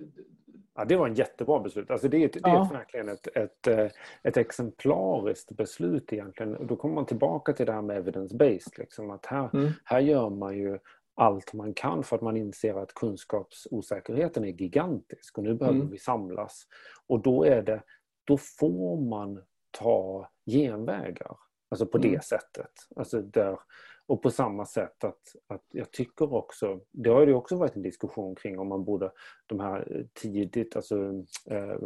[0.74, 1.90] Ja, det var en jättebra beslut.
[1.90, 2.68] Alltså det, är, det är ja.
[2.72, 3.86] verkligen ett, ett, eh,
[4.22, 6.66] ett exemplariskt beslut egentligen.
[6.66, 8.78] Då kommer man tillbaka till det här med evidence-based.
[8.78, 9.70] Liksom, att här, mm.
[9.84, 10.78] här gör man ju
[11.20, 15.90] allt man kan för att man inser att kunskapsosäkerheten är gigantisk och nu behöver mm.
[15.90, 16.66] vi samlas.
[17.06, 17.82] Och då är det,
[18.24, 21.36] då får man ta genvägar.
[21.70, 22.12] Alltså på mm.
[22.12, 22.70] det sättet.
[22.96, 23.58] Alltså där,
[24.10, 27.82] och på samma sätt att, att jag tycker också, det har ju också varit en
[27.82, 29.12] diskussion kring om man borde,
[29.46, 30.96] de här tidigt, alltså
[31.50, 31.76] eh,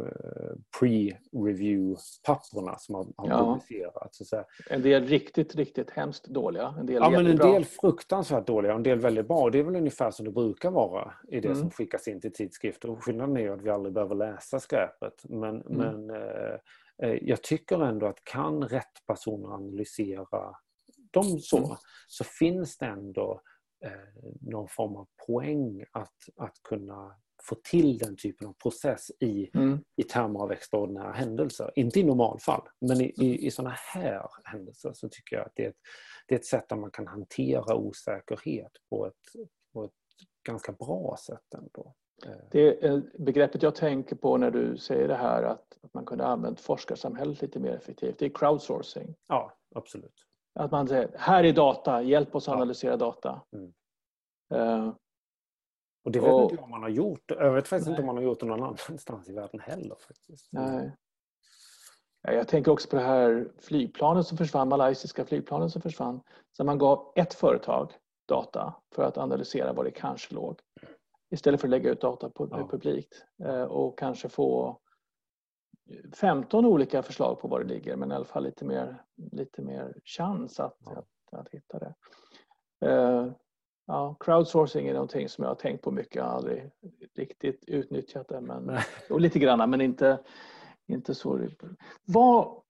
[0.79, 3.53] pre-review-papperna som har, har ja.
[3.53, 4.29] publicerats.
[4.29, 6.75] Så en del riktigt, riktigt hemskt dåliga.
[6.79, 9.49] En del ja, men en del fruktansvärt dåliga och en del väldigt bra.
[9.49, 11.59] Det är väl ungefär som det brukar vara i det mm.
[11.59, 12.95] som skickas in till tidskrifter.
[12.95, 15.23] Skillnaden är ju att vi aldrig behöver läsa skräpet.
[15.23, 15.77] Men, mm.
[15.77, 16.55] men eh,
[17.03, 20.55] eh jag tycker ändå att kan rätt personer analysera
[21.19, 21.77] dem så, mm.
[22.07, 23.41] så finns det ändå
[23.85, 23.91] eh,
[24.41, 29.79] någon form av poäng att, att kunna få till den typen av process i, mm.
[29.95, 31.71] i termer av extraordinära händelser.
[31.75, 35.65] Inte i normalfall, men i, i, i sådana här händelser så tycker jag att det
[35.65, 35.79] är, ett,
[36.27, 39.91] det är ett sätt där man kan hantera osäkerhet på ett, på ett
[40.47, 41.95] ganska bra sätt ändå.
[42.25, 42.47] Eh.
[42.51, 46.25] Det är begreppet jag tänker på när du säger det här att, att man kunde
[46.25, 48.19] använt forskarsamhället lite mer effektivt.
[48.19, 49.15] Det är crowdsourcing.
[49.27, 50.25] Ja, absolut.
[50.59, 53.41] Att man säger, här är data, hjälp oss att analysera data.
[53.51, 53.73] Mm.
[54.53, 54.93] Uh,
[56.05, 57.23] och det vet och, inte jag om man har gjort.
[57.27, 57.93] Jag vet faktiskt nej.
[57.93, 59.95] inte om man har gjort det någon annanstans i världen heller.
[60.07, 60.49] Faktiskt.
[60.51, 60.95] Nej.
[62.21, 66.21] Jag tänker också på det här flygplanet som försvann, malaysiska flygplanet som försvann.
[66.51, 67.93] Så man gav ett företag
[68.27, 70.59] data för att analysera var det kanske låg.
[71.31, 72.67] Istället för att lägga ut data på, ja.
[72.67, 74.79] publikt eh, och kanske få
[76.13, 79.93] 15 olika förslag på var det ligger men i alla fall lite mer, lite mer
[80.03, 80.91] chans att, ja.
[80.91, 81.93] att, att, hitta det.
[82.85, 83.31] Uh,
[83.85, 86.15] ja, crowdsourcing är någonting som jag har tänkt på mycket.
[86.15, 86.71] Jag har aldrig
[87.15, 88.41] riktigt utnyttjat det.
[88.41, 88.77] Men,
[89.09, 90.19] och lite grann men inte,
[90.87, 91.47] inte så.
[92.05, 92.61] Vad,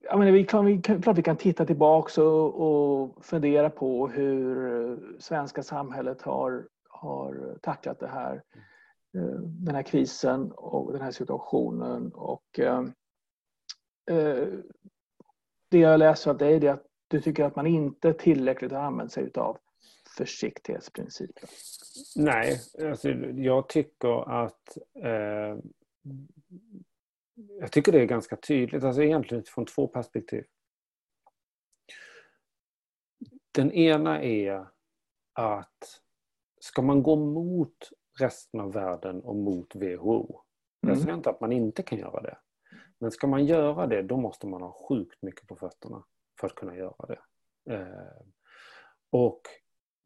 [0.00, 4.08] jag menar, vi kan, vi kan, klart vi kan titta tillbaka och, och fundera på
[4.08, 8.42] hur svenska samhället har, har tacklat det här.
[9.16, 12.12] Eh, den här krisen och den här situationen.
[12.12, 12.84] Och, eh,
[14.10, 14.48] eh
[15.70, 19.12] det jag läser av dig är att du tycker att man inte tillräckligt har använt
[19.12, 19.58] sig av
[20.16, 21.48] försiktighetsprincipen.
[22.16, 25.58] Nej, alltså jag tycker att eh,
[27.60, 30.44] jag tycker det är ganska tydligt, alltså egentligen från två perspektiv.
[33.52, 34.66] Den ena är
[35.32, 36.00] att
[36.60, 40.40] ska man gå mot resten av världen och mot WHO.
[40.80, 41.02] Jag mm.
[41.02, 42.38] säger inte att man inte kan göra det.
[42.98, 46.04] Men ska man göra det då måste man ha sjukt mycket på fötterna
[46.40, 47.18] för att kunna göra det.
[47.74, 48.22] Eh,
[49.10, 49.42] och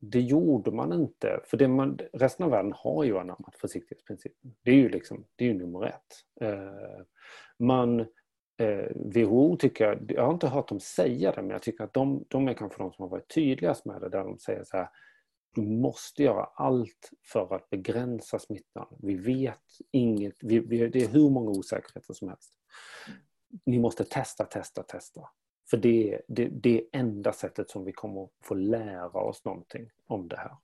[0.01, 4.55] det gjorde man inte, för det man, resten av världen har ju anammat försiktighetsprincipen.
[4.63, 6.41] Det är ju liksom, det är ju nummer ett.
[6.41, 7.05] Eh,
[7.59, 8.01] man,
[8.57, 11.93] eh, WHO tycker jag, jag har inte hört dem säga det, men jag tycker att
[11.93, 14.77] de, de är kanske de som har varit tydligast med det, där de säger så
[14.77, 14.89] här
[15.55, 18.87] du måste göra allt för att begränsa smittan.
[19.03, 19.61] Vi vet
[19.91, 22.53] inget, vi, vi, det är hur många osäkerheter som helst.
[23.65, 25.29] Ni måste testa, testa, testa.
[25.71, 29.91] För det är det, det enda sättet som vi kommer att få lära oss någonting
[30.07, 30.57] om det här.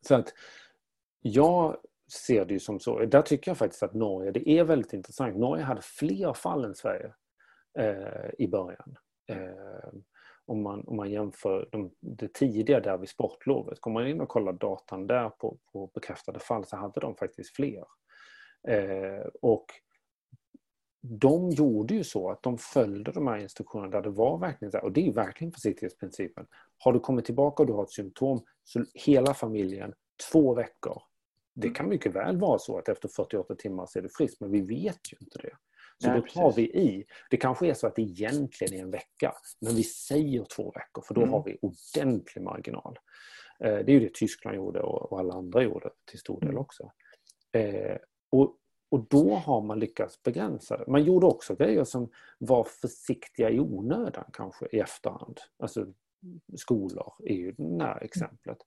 [0.00, 0.34] Så att
[1.20, 1.76] jag
[2.26, 5.36] ser det ju som så, där tycker jag faktiskt att Norge, det är väldigt intressant.
[5.36, 7.14] Norge hade fler fall än Sverige
[7.78, 8.96] eh, i början.
[9.26, 9.92] Eh,
[10.46, 13.80] om man, om man jämför de, det tidiga där vid sportlovet.
[13.80, 17.56] Kommer man in och kollar datan där på, på bekräftade fall så hade de faktiskt
[17.56, 17.84] fler.
[18.68, 19.66] Eh, och
[21.06, 24.78] de gjorde ju så att de följde de här instruktionerna där det var verkligen så
[24.78, 26.46] här, och det är verkligen försiktighetsprincipen.
[26.78, 29.94] Har du kommit tillbaka och du har ett symptom, så hela familjen,
[30.32, 31.02] två veckor.
[31.54, 34.50] Det kan mycket väl vara så att efter 48 timmar så är du frisk, men
[34.50, 35.56] vi vet ju inte det.
[36.02, 36.58] Så Nej, då tar precis.
[36.58, 37.04] vi i.
[37.30, 41.02] Det kanske är så att det egentligen är en vecka, men vi säger två veckor
[41.02, 41.32] för då mm.
[41.32, 42.98] har vi ordentlig marginal.
[43.60, 46.60] Eh, det är ju det Tyskland gjorde och alla andra gjorde till stor del mm.
[46.60, 46.92] också.
[47.52, 47.96] Eh,
[48.30, 48.58] och
[48.94, 50.84] och då har man lyckats begränsa det.
[50.86, 55.40] Man gjorde också grejer som var försiktiga i onödan kanske i efterhand.
[55.58, 55.86] Alltså
[56.56, 58.58] skolor är ju det här exemplet.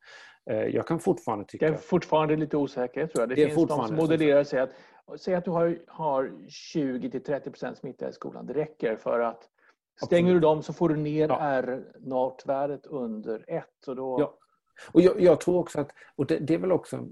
[0.50, 1.68] Eh, jag kan fortfarande tycka...
[1.70, 3.30] Det är fortfarande lite osäkerhet tror jag.
[3.30, 4.72] Det, det finns de som modellerar sig att
[5.16, 6.32] Säg att du har, har
[6.76, 8.46] 20-30% smitta i skolan.
[8.46, 9.50] Det räcker för att
[10.06, 11.40] stänger du dem så får du ner ja.
[11.40, 13.66] R-NAT-värdet under 1.
[13.88, 14.18] Och då...
[14.20, 14.38] ja.
[14.92, 17.08] och jag, jag, tror också att, och det, det är väl också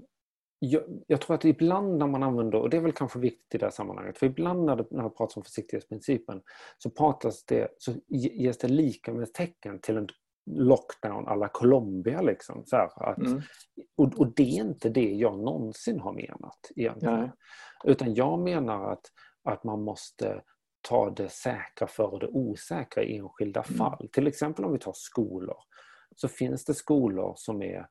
[0.58, 3.58] jag, jag, tror att ibland när man använder, och det är väl kanske viktigt i
[3.58, 6.42] det här sammanhanget, för ibland när det, när det pratas om försiktighetsprincipen
[6.78, 10.08] så pratas det, så ges det lika med tecken till en
[10.46, 12.20] lockdown alla Colombia.
[12.20, 13.42] Liksom, så att, mm.
[13.96, 17.20] och, och, det är inte det jag någonsin har menat egentligen.
[17.20, 17.32] Nej.
[17.84, 19.12] Utan jag menar att,
[19.44, 20.42] att man måste
[20.88, 23.78] ta det säkra för det osäkra i enskilda mm.
[23.78, 24.08] fall.
[24.12, 25.56] Till exempel om vi tar skolor.
[26.16, 27.86] Så finns det skolor som är,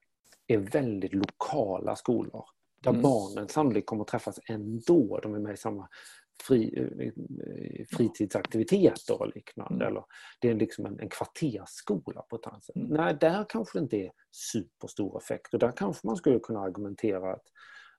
[0.47, 2.45] är väldigt lokala skolor.
[2.81, 3.01] Där mm.
[3.01, 5.19] barnen sannolikt kommer att träffas ändå.
[5.23, 5.89] De är med i samma
[6.43, 9.85] fri, eh, fritidsaktiviteter och liknande.
[9.85, 9.87] Mm.
[9.87, 10.03] Eller
[10.41, 12.75] det är liksom en, en kvartersskola på ett annat sätt.
[12.75, 12.89] Mm.
[12.89, 15.53] Nej, där kanske det inte är superstor effekt.
[15.53, 17.45] Och där kanske man skulle kunna argumentera att,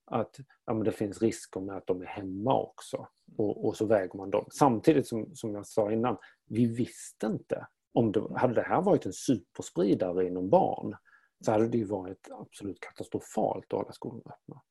[0.05, 3.09] att ja, men det finns risker med att de är hemma också.
[3.37, 4.47] Och, och så väger man dem.
[4.53, 6.17] Samtidigt som, som jag sa innan,
[6.49, 7.67] vi visste inte.
[7.93, 10.97] Om det, hade det här varit en superspridare inom barn
[11.45, 14.63] så hade det ju varit absolut katastrofalt att hålla skolorna öppna.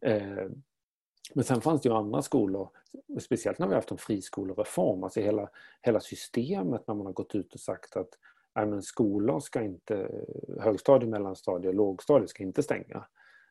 [0.00, 0.50] Eh,
[1.34, 2.68] men sen fanns det ju andra skolor,
[3.20, 5.50] speciellt när vi haft en friskolereform, alltså hela,
[5.82, 8.08] hela systemet när man har gått ut och sagt att
[8.56, 10.24] nej, men skolor ska inte,
[10.58, 13.06] högstadie, mellanstadie och lågstadie ska inte stänga.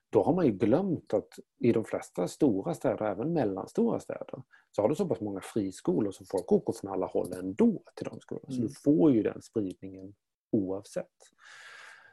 [0.10, 4.82] Då har man ju glömt att i de flesta stora städer, även mellanstora städer, så
[4.82, 8.20] har du så pass många friskolor som folk åker från alla håll ändå till de
[8.20, 8.48] skolorna.
[8.48, 8.74] Så du mm.
[8.84, 10.14] får ju den spridningen
[10.52, 11.18] oavsett.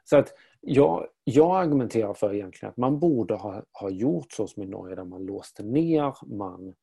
[0.08, 4.62] Så att jag, jag argumenterar för egentligen att man borde ha, ha gjort så som
[4.62, 6.74] i Norge där man låste ner, man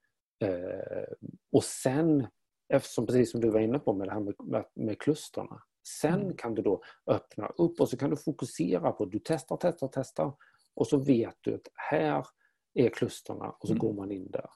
[0.43, 1.13] eh,
[1.51, 2.27] och sen,
[2.73, 5.63] eftersom precis som du var inne på med det här med, med, med klusterna,
[6.01, 6.36] sen mm.
[6.36, 10.33] kan du då öppna upp och så kan du fokusera på, du testar, testar, testar
[10.75, 12.25] och så vet du att här
[12.73, 13.79] är klusterna och så mm.
[13.79, 14.49] går man in där.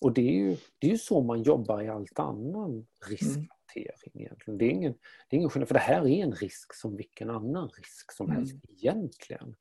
[0.00, 3.36] Och det är ju, det är ju så man jobbar i allt annan risk.
[3.36, 4.58] Mm egentligen.
[4.58, 4.92] Det är ingen,
[5.28, 8.30] det är ingen skillnad, för det här är en risk som vilken annan risk som
[8.30, 8.62] helst mm.
[8.76, 9.54] egentligen.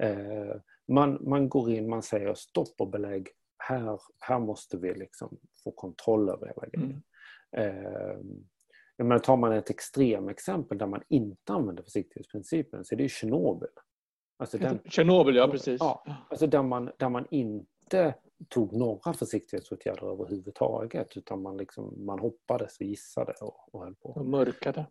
[0.00, 0.56] Eh,
[0.88, 3.28] man, man går in, man säger stopp och belägg.
[3.58, 7.02] Här, här måste vi liksom få kontroll över hela grejen.
[7.56, 7.76] Mm.
[7.76, 8.16] Eh,
[8.98, 13.68] menar, tar man ett extremexempel där man inte använder försiktighetsprincipen så är det Tjernobyl.
[14.38, 15.80] Alltså den, Tjernobyl, ja precis.
[15.80, 18.14] Ja, alltså där man, där man inte
[18.48, 24.08] tog några försiktighetsåtgärder överhuvudtaget utan man, liksom, man hoppades och gissade och, och höll på.
[24.08, 24.86] Och mörkade.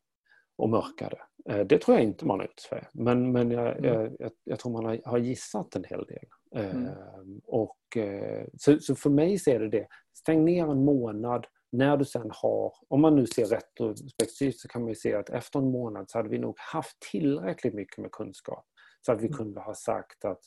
[0.58, 1.18] Och mörkade.
[1.50, 2.88] Eh, det tror jag inte man har gjort för.
[2.94, 4.16] Men, men jag, mm.
[4.20, 6.26] jag, jag, tror man har, har, gissat en hel del.
[6.56, 6.86] Mm.
[6.86, 9.88] Ehm, och, eh, så, så för mig så är det det.
[10.14, 11.48] Stäng ner en månad.
[11.72, 15.30] När du sen har, om man nu ser retrospektivt så kan man ju se att
[15.30, 18.66] efter en månad så hade vi nog haft tillräckligt mycket med kunskap.
[19.02, 19.38] Så att vi mm.
[19.38, 20.40] kunde ha sagt att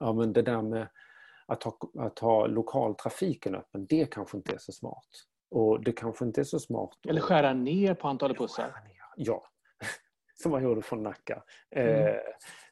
[0.00, 0.88] ja, men det där med
[1.46, 5.08] att ha, att ha lokaltrafiken öppen, det kanske inte är så smart.
[5.50, 6.98] Och det kanske inte är så smart.
[7.08, 8.74] Eller skära ner på antalet bussar.
[9.16, 9.44] Ja,
[10.42, 11.42] som man gjorde från Nacka.
[11.70, 12.06] Mm.
[12.06, 12.20] Eh,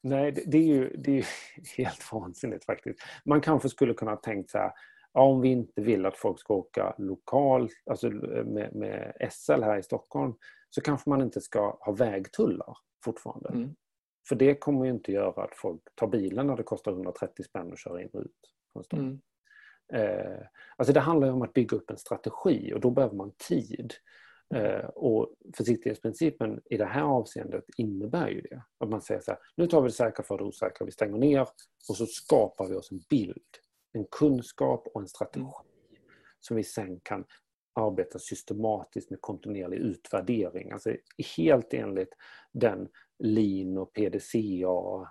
[0.02, 1.26] nej, det, det, är ju, det är
[1.76, 3.00] helt vansinnigt faktiskt.
[3.24, 4.72] Man kanske skulle kunna ha tänkt så här,
[5.12, 9.78] ja, om vi inte vill att folk ska åka lokalt, alltså med, med SL här
[9.78, 10.34] i Stockholm,
[10.70, 13.48] så kanske man inte ska ha vägtullar fortfarande.
[13.48, 13.74] Mm.
[14.28, 17.72] För det kommer ju inte göra att folk tar bilen när det kostar 130 spänn
[17.72, 18.52] att köra in och ut.
[18.92, 19.20] Mm.
[19.92, 23.94] Eh, alltså det handlar om att bygga upp en strategi och då behöver man tid.
[24.54, 28.62] Eh, och försiktighetsprincipen i det här avseendet innebär ju det.
[28.78, 31.18] Att man säger så här, nu tar vi det säkra för det osäkra, vi stänger
[31.18, 31.40] ner
[31.88, 33.42] och så skapar vi oss en bild,
[33.92, 35.52] en kunskap och en strategi mm.
[36.40, 37.24] som vi sen kan
[37.74, 40.70] arbeta systematiskt med kontinuerlig utvärdering.
[40.70, 40.96] Alltså
[41.36, 42.14] helt enligt
[42.52, 45.08] den LIN och PDCA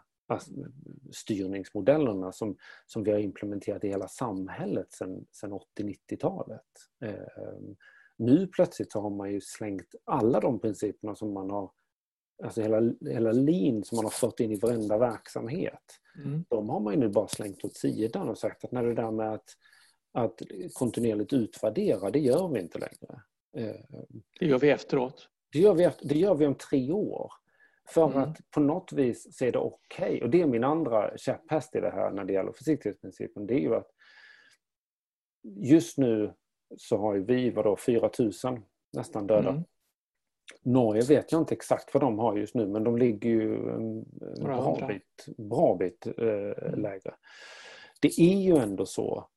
[1.11, 6.61] styrningsmodellerna som, som vi har implementerat i hela samhället sedan, sedan 80-90-talet.
[7.05, 7.59] Eh,
[8.17, 11.71] nu plötsligt så har man ju slängt alla de principerna som man har
[12.43, 15.83] Alltså hela, hela lin som man har fört in i varenda verksamhet.
[16.25, 16.45] Mm.
[16.49, 19.11] De har man ju nu bara slängt åt sidan och sagt att när det där
[19.11, 19.55] med att
[20.13, 20.41] att
[20.73, 23.21] kontinuerligt utvärdera, det gör vi inte längre.
[23.57, 23.99] Eh,
[24.39, 25.27] det gör vi efteråt.
[25.53, 27.31] Det gör vi, det gör vi om tre år.
[27.89, 28.17] För mm.
[28.17, 30.05] att på något vis så är det okej.
[30.05, 30.21] Okay.
[30.21, 33.47] Och det är min andra käpphäst i det här när det gäller försiktighetsprincipen.
[33.47, 33.91] Det är ju att
[35.43, 36.33] just nu
[36.77, 38.31] så har vi vadå, 4 000
[38.93, 39.49] nästan döda.
[39.49, 39.63] Mm.
[40.61, 44.03] Norge vet jag inte exakt vad de har just nu men de ligger ju en
[44.43, 46.79] bra bit, bra bit eh, mm.
[46.79, 47.13] lägre.
[48.01, 49.27] Det är ju ändå så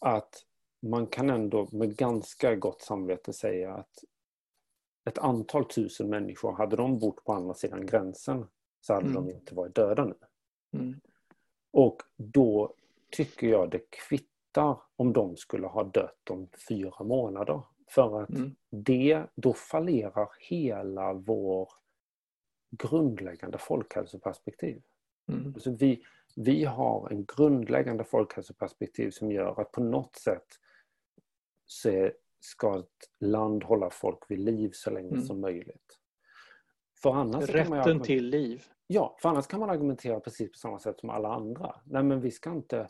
[0.00, 0.34] att
[0.82, 4.04] man kan ändå med ganska gott samvete säga att
[5.04, 8.46] ett antal tusen människor, hade de bott på andra sidan gränsen
[8.80, 9.14] så hade mm.
[9.14, 10.14] de inte varit döda nu.
[10.72, 11.00] Mm.
[11.70, 12.74] Och då
[13.10, 17.62] tycker jag det kvittar om de skulle ha dött om fyra månader.
[17.88, 18.54] För att mm.
[18.70, 21.68] det, då fallerar hela vår
[22.70, 24.82] grundläggande folkhälsoperspektiv.
[25.28, 25.52] Mm.
[25.54, 26.02] Alltså vi,
[26.36, 30.46] vi har en grundläggande folkhälsoperspektiv som gör att på något sätt
[31.66, 32.10] så
[32.44, 35.22] ska ett land hålla folk vid liv så länge mm.
[35.22, 35.98] som möjligt.
[37.02, 38.64] För annars Rätten till liv.
[38.86, 41.74] Ja, för annars kan man argumentera precis på samma sätt som alla andra.
[41.84, 42.88] Nej men vi ska inte...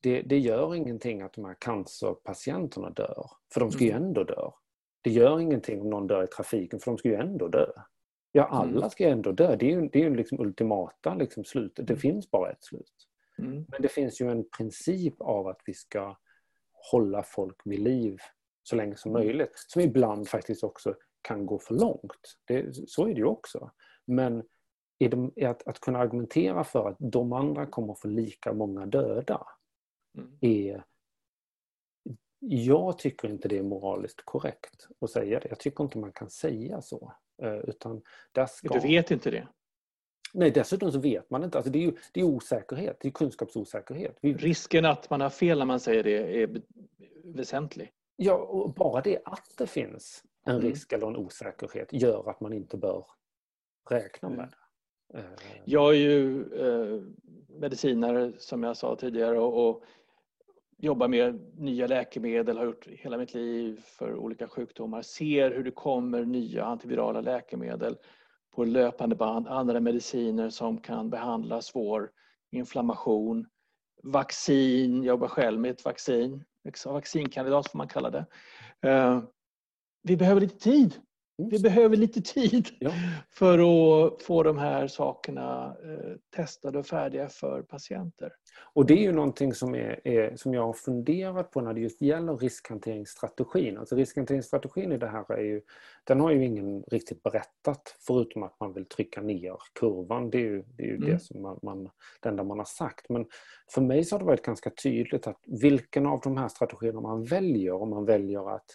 [0.00, 4.02] Det, det gör ingenting att de här cancerpatienterna dör, för de ska ju mm.
[4.02, 4.50] ändå dö.
[5.00, 7.66] Det gör ingenting om någon dör i trafiken, för de ska ju ändå dö.
[8.32, 8.90] Ja, alla mm.
[8.90, 9.56] ska ju ändå dö.
[9.56, 11.86] Det är ju, det är ju liksom ultimata liksom slutet.
[11.86, 12.00] Det mm.
[12.00, 13.08] finns bara ett slut.
[13.38, 13.66] Mm.
[13.68, 16.16] Men det finns ju en princip av att vi ska
[16.92, 18.18] hålla folk vid liv
[18.68, 19.26] så länge som mm.
[19.26, 19.52] möjligt.
[19.54, 22.36] Som ibland faktiskt också kan gå för långt.
[22.44, 23.70] Det, så är det ju också.
[24.04, 24.42] Men
[24.98, 28.86] är de, är att, att, kunna argumentera för att de andra kommer få lika många
[28.86, 29.46] döda
[30.18, 30.38] mm.
[30.40, 30.84] är...
[32.40, 35.48] Jag tycker inte det är moraliskt korrekt att säga det.
[35.48, 37.12] Jag tycker inte man kan säga så.
[37.42, 38.02] Eh, utan
[38.32, 38.68] där ska...
[38.68, 39.48] Du vet inte det?
[40.34, 41.58] Nej, dessutom så vet man inte.
[41.58, 44.18] Alltså det, är ju, det är osäkerhet, det är kunskapsosäkerhet.
[44.20, 44.34] Vi...
[44.34, 46.62] Risken att man har fel när man säger det är
[47.24, 47.92] väsentlig.
[48.20, 50.66] Ja, och bara det att det finns en mm.
[50.66, 53.06] risk eller en osäkerhet gör att man inte bör
[53.90, 55.18] räkna med det.
[55.18, 55.30] Mm.
[55.64, 57.02] Jag är ju eh,
[57.48, 59.82] medicinare som jag sa tidigare och, och
[60.76, 65.02] jobbar med nya läkemedel, har gjort hela mitt liv för olika sjukdomar.
[65.02, 67.96] Ser hur det kommer nya antivirala läkemedel
[68.54, 72.10] på löpande band, andra mediciner som kan behandla svår
[72.50, 73.46] inflammation.
[74.02, 78.26] Vaccin, jag jobbar själv med ett vaccin Liksom, vaccinkandidat får man kalla det.
[78.82, 79.22] Eh,
[80.02, 80.94] vi behöver lite tid.
[81.38, 82.90] Vi behöver lite tid ja.
[83.30, 88.32] för att få de här sakerna eh, testade och färdiga för patienter.
[88.72, 91.80] Och det är ju någonting som, är, är, som jag har funderat på när det
[91.80, 93.78] just gäller riskhanteringsstrategin.
[93.78, 95.60] Alltså riskhanteringsstrategin i det här är ju,
[96.04, 100.30] den har ju ingen riktigt berättat förutom att man vill trycka ner kurvan.
[100.30, 101.10] Det är ju det, är ju mm.
[101.10, 103.08] det som man, man, det enda man har sagt.
[103.08, 103.26] Men
[103.74, 107.24] för mig så har det varit ganska tydligt att vilken av de här strategierna man
[107.24, 108.66] väljer, om man väljer att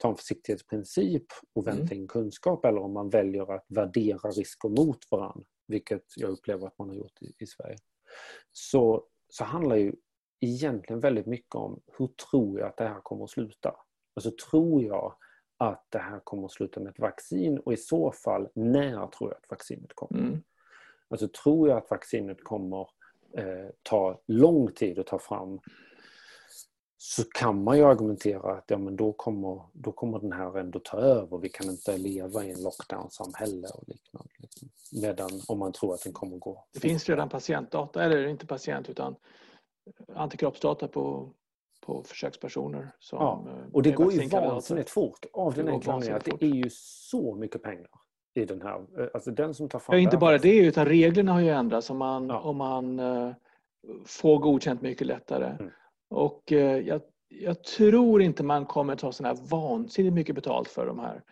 [0.00, 1.98] ta en försiktighetsprincip och vänta mm.
[1.98, 6.78] in kunskap eller om man väljer att värdera risker mot varandra, vilket jag upplever att
[6.78, 7.76] man har gjort i, i Sverige.
[8.52, 9.92] Så, så handlar ju
[10.40, 13.76] egentligen väldigt mycket om hur tror jag att det här kommer att sluta?
[14.14, 15.14] Alltså tror jag
[15.58, 19.30] att det här kommer att sluta med ett vaccin och i så fall när tror
[19.30, 20.20] jag att vaccinet kommer?
[20.20, 20.42] Mm.
[21.08, 22.88] Alltså tror jag att vaccinet kommer
[23.36, 25.60] eh, ta lång tid att ta fram
[27.02, 30.78] så kan man ju argumentera att ja, men då, kommer, då kommer den här ändå
[30.78, 31.38] ta över.
[31.38, 34.30] Vi kan inte leva i en lockdown-samhälle och liknande.
[34.38, 34.68] Liksom.
[35.02, 36.64] Medan om man tror att den kommer gå.
[36.72, 39.16] Det finns redan patientdata, eller inte patient utan
[40.14, 41.30] antikroppsdata på,
[41.86, 42.92] på försökspersoner.
[42.98, 46.46] Som ja, eh, och det går ju vansinnigt fort av den enkla anledningen att det
[46.46, 47.90] är ju så mycket pengar
[48.34, 49.00] i den här.
[49.00, 51.90] Eh, alltså den som tar fram ja, inte bara det utan reglerna har ju ändrats
[51.90, 52.40] om man, ja.
[52.40, 53.34] om man uh,
[54.04, 55.46] får godkänt mycket lättare.
[55.46, 55.70] Mm.
[56.10, 60.86] Och eh, jag, jag, tror inte man kommer ta så här vansinnigt mycket betalt för
[60.86, 61.22] de här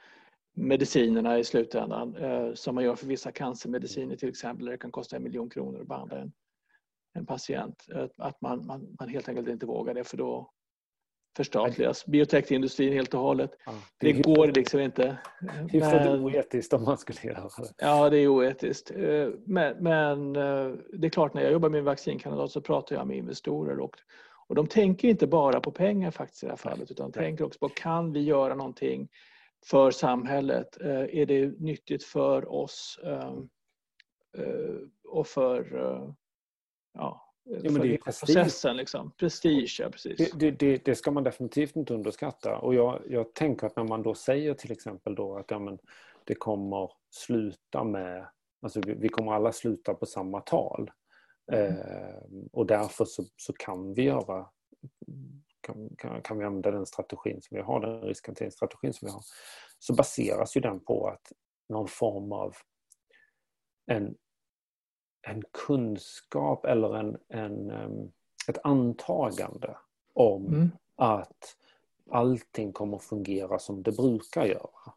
[0.56, 2.16] medicinerna i slutändan.
[2.16, 4.64] Eh, som man gör för vissa cancermediciner till exempel.
[4.64, 6.32] Där det kan kosta en miljon kronor att behandla en,
[7.14, 7.86] en patient.
[7.94, 10.50] Eh, att man, man, man helt enkelt inte vågar det för då
[11.36, 13.50] förstatligas biotechindustrin helt och hållet.
[13.66, 15.18] Ja, det, det går liksom inte.
[15.70, 16.20] Hyfsat men...
[16.20, 17.74] oetiskt om man skulle göra det.
[17.78, 18.90] Ja, det är oetiskt.
[19.44, 20.32] Men, men
[20.92, 23.96] det är klart, när jag jobbar med vaccinkandidat så pratar jag med investorer och
[24.48, 27.44] och de tänker inte bara på pengar faktiskt i det här fallet utan de tänker
[27.44, 29.08] också på kan vi göra någonting
[29.66, 30.80] för samhället?
[30.80, 33.48] Eh, är det nyttigt för oss ehm,
[34.38, 36.12] eh, och för, eh,
[36.94, 38.76] ja, ja för hela processen?
[38.76, 39.10] Liksom.
[39.10, 40.32] Prestige, ja, precis.
[40.32, 42.58] Det, det, det, ska man definitivt inte underskatta.
[42.58, 45.78] Och jag, jag tänker att när man då säger till exempel då att ja, men
[46.24, 48.28] det kommer sluta med
[48.60, 50.90] Alltså vi, vi kommer alla sluta på samma tal.
[51.52, 51.78] Mm.
[51.78, 54.50] Eh, och därför så, så, kan vi göra
[55.60, 59.22] kan, kan, kan vi använda den strategin som vi har, den riskhanteringsstrategin som vi har,
[59.78, 61.32] så baseras ju den på att
[61.68, 62.56] någon form av
[63.86, 64.14] en,
[65.22, 67.70] en kunskap eller en, en,
[68.48, 69.76] ett antagande
[70.14, 70.70] om mm.
[70.96, 71.56] att
[72.10, 74.92] allting kommer fungera som det brukar göra.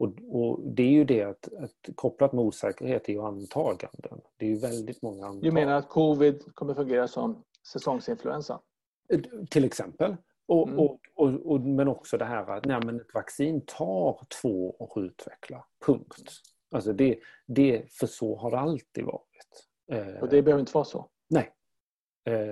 [0.00, 4.20] Eh, och, och, Det är ju det att, att kopplat med osäkerhet är ju antaganden.
[4.36, 5.44] Det är ju väldigt många antaganden.
[5.44, 8.60] Du menar att covid kommer fungera som säsongsinfluensa?
[9.12, 9.20] Eh,
[9.50, 10.16] till exempel.
[10.46, 10.78] Och, mm.
[10.78, 11.00] och,
[11.44, 15.64] och, men också det här att nej, men ett vaccin tar två år att utveckla.
[15.86, 16.32] Punkt.
[16.70, 19.68] Alltså det, det, för så har det alltid varit.
[19.92, 21.08] Eh, och det behöver inte vara så?
[21.28, 21.54] Nej.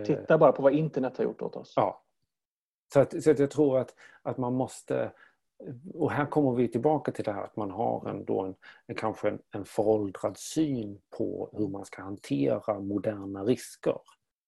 [0.07, 1.72] Titta bara på vad internet har gjort åt oss.
[1.76, 2.05] Ja.
[2.92, 5.12] Så, att, så att jag tror att, att man måste
[5.95, 8.55] och här kommer vi tillbaka till det här att man har en, då en,
[8.87, 13.99] en, kanske en, en föråldrad syn på hur man ska hantera moderna risker.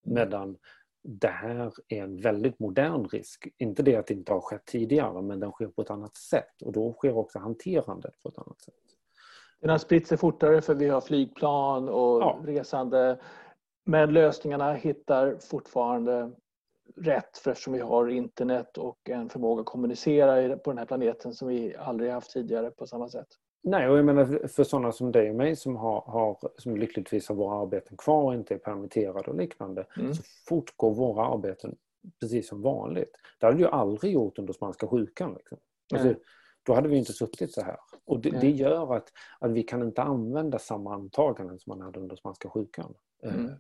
[0.05, 0.57] Medan
[1.03, 3.49] det här är en väldigt modern risk.
[3.59, 6.63] Inte det att det inte har skett tidigare men den sker på ett annat sätt
[6.65, 8.75] och då sker också hanterandet på ett annat sätt.
[9.61, 12.41] Den har spritt sig fortare för vi har flygplan och ja.
[12.45, 13.21] resande
[13.85, 16.33] men lösningarna hittar fortfarande
[16.97, 21.35] rätt för eftersom vi har internet och en förmåga att kommunicera på den här planeten
[21.35, 23.29] som vi aldrig haft tidigare på samma sätt.
[23.63, 27.29] Nej, och jag menar för sådana som dig och mig som, har, har, som lyckligtvis
[27.29, 30.15] har våra arbeten kvar och inte är permitterade och liknande, mm.
[30.15, 31.77] så fortgår våra arbeten
[32.21, 33.17] precis som vanligt.
[33.39, 35.35] Det hade vi ju aldrig gjort under spanska sjukan.
[35.35, 35.59] Liksom.
[35.95, 36.15] Alltså,
[36.63, 37.77] då hade vi inte suttit så här.
[38.05, 42.01] Och det, det, gör att, att vi kan inte använda samma antaganden som man hade
[42.01, 42.95] under spanska sjukan.
[43.23, 43.51] Mm.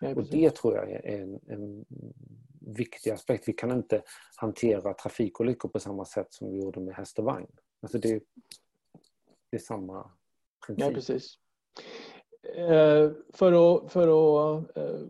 [0.00, 1.84] Ja, och det tror jag är en, en,
[2.60, 3.48] viktig aspekt.
[3.48, 4.02] Vi kan inte
[4.36, 7.46] hantera trafikolyckor på samma sätt som vi gjorde med häst och vagn.
[7.82, 8.22] Alltså det,
[9.50, 10.10] det är samma
[10.66, 10.86] princip.
[10.86, 11.38] Ja, precis.
[12.54, 15.00] Eh, för att, för att eh,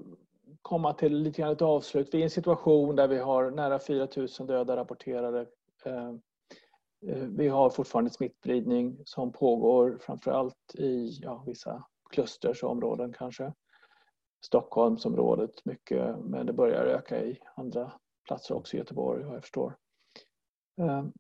[0.62, 2.14] komma till lite grann ett avslut.
[2.14, 5.46] Vi är i en situation där vi har nära 4 000 döda rapporterade.
[5.84, 6.12] Eh,
[7.28, 13.52] vi har fortfarande smittspridning som pågår framförallt i ja, vissa klustersområden kanske.
[14.40, 17.92] Stockholmsområdet mycket men det börjar öka i andra
[18.26, 19.76] platser också, i Göteborg vad jag förstår.
[20.80, 21.12] Ehm,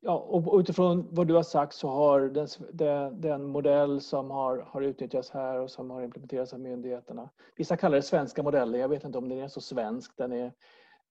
[0.00, 4.58] ja, och utifrån vad du har sagt så har den, den, den, modell som har,
[4.58, 7.30] har utnyttjats här och som har implementerats av myndigheterna.
[7.56, 8.80] Vissa kallar det svenska modellen.
[8.80, 10.16] Jag vet inte om den är så svensk.
[10.16, 10.52] Den är,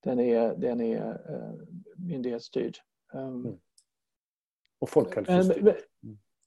[0.02, 1.54] den är, den är uh,
[1.96, 2.76] myndighetsstyrd.
[3.12, 3.58] Um, mm.
[4.78, 5.76] Och folkhälsostyrd.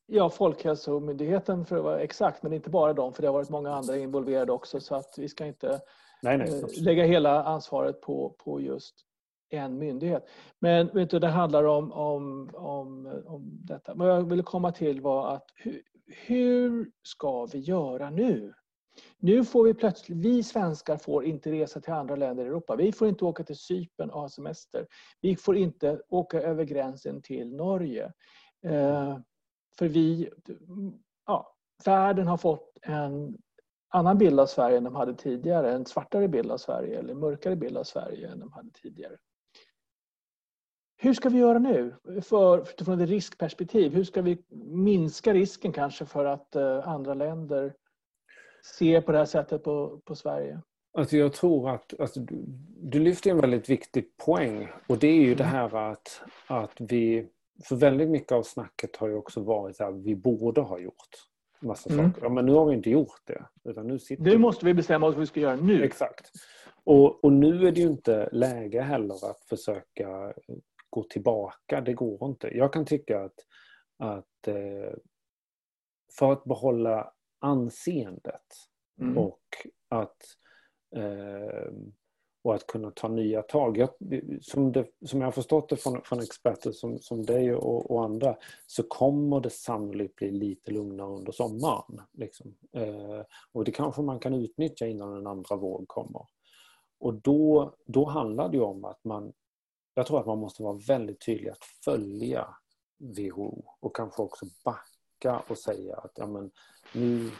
[0.09, 3.71] Ja, Folkhälsomyndigheten för att vara exakt, men inte bara de, för det har varit många
[3.71, 5.81] andra involverade också så att vi ska inte
[6.21, 8.95] nej, nej, eh, lägga hela ansvaret på, på just
[9.49, 10.29] en myndighet.
[10.59, 13.93] Men vet du, det handlar om, om, om, om detta.
[13.93, 15.81] Vad jag ville komma till var att hur,
[16.27, 18.53] hur ska vi göra nu?
[19.19, 22.75] Nu får vi plötsligt, vi svenskar får inte resa till andra länder i Europa.
[22.75, 24.87] Vi får inte åka till Cypern och ha semester.
[25.21, 28.11] Vi får inte åka över gränsen till Norge.
[28.65, 29.17] Eh,
[29.79, 30.29] för vi,
[31.25, 31.55] ja,
[31.85, 33.37] världen har fått en
[33.89, 35.71] annan bild av Sverige än de hade tidigare.
[35.71, 39.17] En svartare bild av Sverige eller mörkare bild av Sverige än de hade tidigare.
[40.99, 43.93] Hur ska vi göra nu för, utifrån ett riskperspektiv?
[43.93, 47.73] Hur ska vi minska risken kanske för att eh, andra länder
[48.77, 50.61] ser på det här sättet på, på Sverige?
[50.97, 52.43] Alltså jag tror att alltså, du,
[52.81, 57.29] du lyfter en väldigt viktig poäng och det är ju det här att, att vi
[57.63, 61.27] för väldigt mycket av snacket har ju också varit att vi borde ha gjort
[61.61, 62.05] massa mm.
[62.05, 62.23] saker.
[62.23, 63.45] Ja, men nu har vi inte gjort det.
[63.63, 65.83] Utan nu, sitter nu måste vi bestämma oss vad vi ska göra nu.
[65.83, 66.31] Exakt.
[66.83, 70.33] Och, och nu är det ju inte läge heller att försöka
[70.89, 71.81] gå tillbaka.
[71.81, 72.57] Det går inte.
[72.57, 73.39] Jag kan tycka att,
[73.97, 74.93] att eh,
[76.19, 78.45] för att behålla anseendet
[79.01, 79.17] mm.
[79.17, 79.41] och
[79.89, 80.17] att
[80.95, 81.71] eh,
[82.47, 83.77] och att kunna ta nya tag.
[83.77, 83.89] Jag,
[84.41, 88.03] som, det, som jag har förstått det från, från experter som, som dig och, och,
[88.03, 92.01] andra så kommer det sannolikt bli lite lugnare under sommaren.
[92.13, 92.55] Liksom.
[92.71, 93.21] Eh,
[93.51, 96.25] och det kanske man kan utnyttja innan en andra våg kommer.
[96.99, 99.33] Och då, då handlar det om att man,
[99.93, 102.47] jag tror att man måste vara väldigt tydlig att följa
[102.97, 106.51] WHO och kanske också backa och säga att ja, men,
[106.93, 107.31] nu,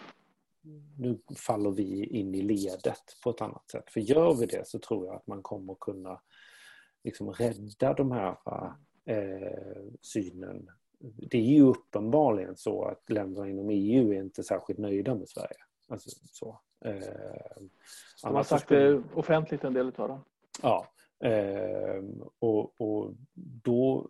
[0.97, 3.91] nu faller vi in i ledet på ett annat sätt.
[3.91, 6.21] För gör vi det så tror jag att man kommer kunna
[7.03, 8.37] liksom rädda de här
[9.05, 10.69] eh, synen.
[10.99, 15.57] Det är ju uppenbarligen så att länderna inom EU är inte särskilt nöjda med Sverige.
[15.87, 16.59] Alltså, så.
[16.85, 16.99] Eh,
[18.23, 20.23] de har sagt det offentligt en del av dem.
[20.61, 20.87] Ja.
[21.19, 22.03] Eh,
[22.39, 23.13] och, och
[23.63, 24.09] då,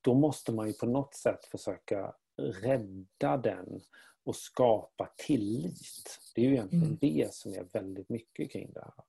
[0.00, 3.80] då måste man ju på något sätt försöka rädda den
[4.24, 6.20] och skapa tillit.
[6.34, 6.98] Det är ju egentligen mm.
[7.00, 9.04] det som är väldigt mycket kring det här.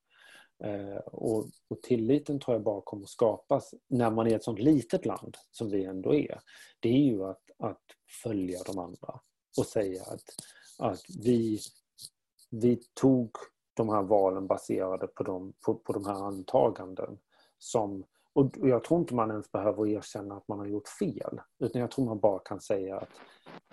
[0.63, 4.59] Eh, och, och, tilliten tror jag bara kommer att skapas när man är ett sånt
[4.59, 6.39] litet land som vi ändå är.
[6.79, 7.83] Det är ju att, att
[8.23, 9.19] följa de andra
[9.57, 10.23] och säga att,
[10.79, 11.59] att vi,
[12.51, 13.31] vi tog
[13.73, 17.17] de här valen baserade på de, på, på de här antaganden
[17.57, 18.03] som
[18.35, 21.41] och jag tror inte man ens behöver erkänna att man har gjort fel.
[21.59, 23.09] Utan jag tror man bara kan säga att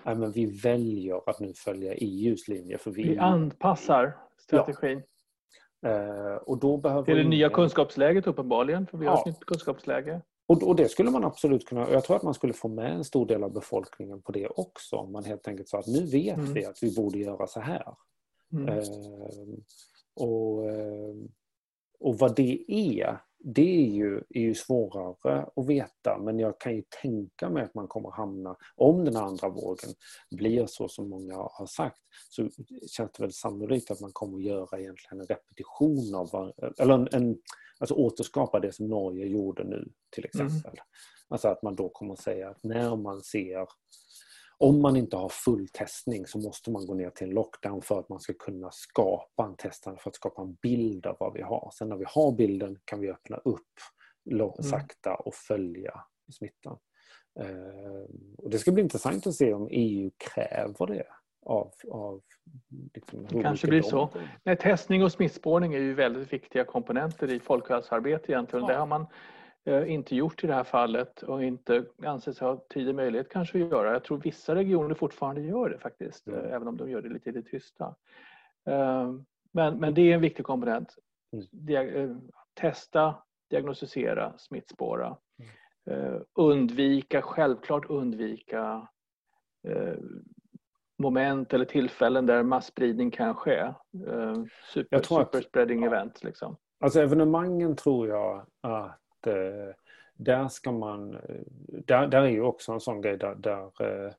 [0.04, 2.78] nej, men vi väljer att nu följa EUs linje.
[2.78, 5.02] För vi, vi anpassar strategin.
[5.80, 5.88] Ja.
[5.88, 10.20] Eh, och då behöver Till det nya kunskapsläget uppenbarligen, för vi har ett nytt kunskapsläge.
[10.46, 11.90] Och, och det skulle man absolut kunna...
[11.90, 14.96] Jag tror att man skulle få med en stor del av befolkningen på det också.
[14.96, 16.52] Om man helt enkelt sa att nu vet mm.
[16.52, 17.94] vi att vi borde göra så här.
[18.52, 18.68] Mm.
[18.68, 18.84] Eh,
[20.16, 21.14] och, eh,
[22.00, 26.76] och vad det är, det är ju, är ju svårare att veta men jag kan
[26.76, 29.90] ju tänka mig att man kommer hamna, om den andra vågen
[30.30, 32.48] blir så som många har sagt, så
[32.90, 37.08] känns det väl sannolikt att man kommer att göra egentligen en repetition av, eller en,
[37.12, 37.38] en
[37.78, 40.46] alltså återskapa det som Norge gjorde nu till mm.
[40.46, 40.78] exempel.
[40.78, 40.86] Mm.
[41.28, 43.66] Alltså att man då kommer att säga att när man ser
[44.62, 47.98] om man inte har full testning så måste man gå ner till en lockdown för
[47.98, 51.42] att man ska kunna skapa en testande för att skapa en bild av vad vi
[51.42, 51.70] har.
[51.74, 53.60] Sen när vi har bilden kan vi öppna upp
[54.30, 54.52] mm.
[54.62, 56.00] sakta och följa
[56.32, 56.78] smittan.
[57.40, 61.06] Ehm, och det ska bli intressant att se om EU kräver det
[61.46, 62.20] av, av
[62.94, 64.10] liksom, Det kanske blir så.
[64.44, 68.64] Nej, testning och smittspårning är ju väldigt viktiga komponenter i folkhälsoarbete egentligen.
[68.64, 68.72] Ja.
[68.72, 69.06] Det har man
[69.66, 73.64] inte gjort i det här fallet och inte anser sig ha tid och möjlighet kanske
[73.64, 73.92] att göra.
[73.92, 76.44] Jag tror vissa regioner fortfarande gör det faktiskt, mm.
[76.44, 77.94] även om de gör det lite i det tysta.
[78.68, 79.12] Eh,
[79.52, 80.96] men, men det är en viktig komponent.
[81.56, 82.20] Mm.
[82.54, 83.14] Testa,
[83.50, 85.16] diagnostisera, smittspåra.
[85.86, 86.22] Mm.
[86.34, 88.88] Undvika, självklart undvika
[90.98, 93.74] moment eller tillfällen där massspridning kan ske.
[94.72, 96.24] Super, superspreading event.
[96.24, 96.56] Liksom.
[96.80, 99.74] Alltså evenemangen tror jag att eh,
[100.14, 101.14] där ska man...
[101.14, 101.20] Eh,
[101.66, 104.12] där, där är ju också en sån grej där, där, eh,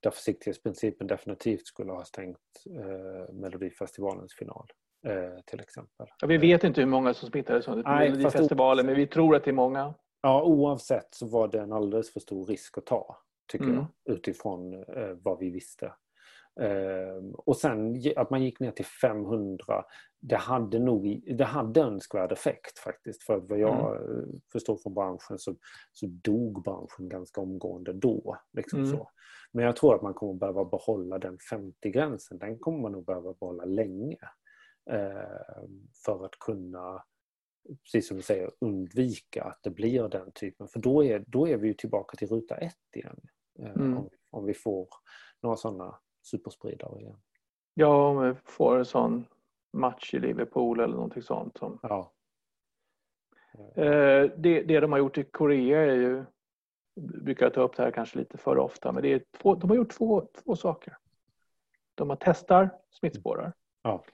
[0.00, 4.66] där försiktighetsprincipen definitivt skulle ha stängt eh, Melodifestivalens final.
[5.06, 6.06] Eh, till exempel.
[6.20, 9.50] Ja, vi vet inte hur många som smittades under Melodifestivalen men vi tror att det
[9.50, 9.94] är många.
[10.22, 13.16] Ja, oavsett så var det en alldeles för stor risk att ta,
[13.46, 13.76] tycker mm.
[13.76, 15.92] jag, utifrån eh, vad vi visste.
[16.60, 19.84] Ehm, och sen att man gick ner till 500,
[20.20, 23.22] det hade nog det hade önskvärd effekt faktiskt.
[23.22, 24.40] För vad jag mm.
[24.52, 25.56] förstår från branschen så,
[25.92, 28.36] så dog branschen ganska omgående då.
[28.52, 28.90] Liksom mm.
[28.90, 29.10] så.
[29.52, 32.38] Men jag tror att man kommer behöva behålla den 50-gränsen.
[32.38, 34.18] Den kommer man nog behöva behålla länge.
[34.90, 35.64] Eh,
[36.04, 37.04] för att kunna,
[37.84, 40.68] precis som du säger, undvika att det blir den typen.
[40.68, 43.20] För då är, då är vi ju tillbaka till ruta ett igen.
[43.58, 43.96] Eh, mm.
[43.98, 44.88] om, om vi får
[45.42, 47.16] några sådana superspridare igen.
[47.74, 49.24] Ja, om vi får en sån
[49.72, 51.58] match i Liverpool eller någonting sånt.
[51.58, 51.78] Som...
[51.82, 52.12] Ja.
[53.74, 56.24] Eh, det, det de har gjort i Korea är ju,
[56.96, 59.70] brukar jag ta upp det här kanske lite för ofta, men det är två, de
[59.70, 60.96] har gjort två, två saker.
[61.94, 63.52] De har testar smittspårar.
[63.82, 64.04] Ja.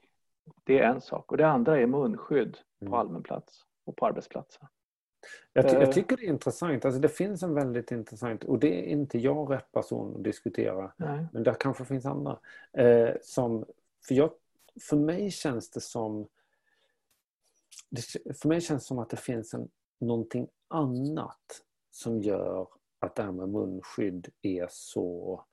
[0.64, 2.94] Det är en sak och det andra är munskydd på mm.
[2.94, 4.68] allmän plats och på arbetsplatsen.
[5.52, 5.90] Jag, ty jag, eh.
[5.90, 6.84] tycker det är intressant.
[6.84, 10.92] Alltså det finns en väldigt intressant, och det är inte jag rätt person att diskutera,
[10.96, 11.26] Nej.
[11.32, 12.38] men det kanske finns andra.
[12.72, 13.64] Eh, som,
[14.06, 14.30] för, jag,
[14.80, 16.28] för mig känns det som
[17.90, 19.68] det, för mig känns det som att det finns en,
[19.98, 22.68] någonting annat som gör
[22.98, 25.44] att det här med munskydd är så,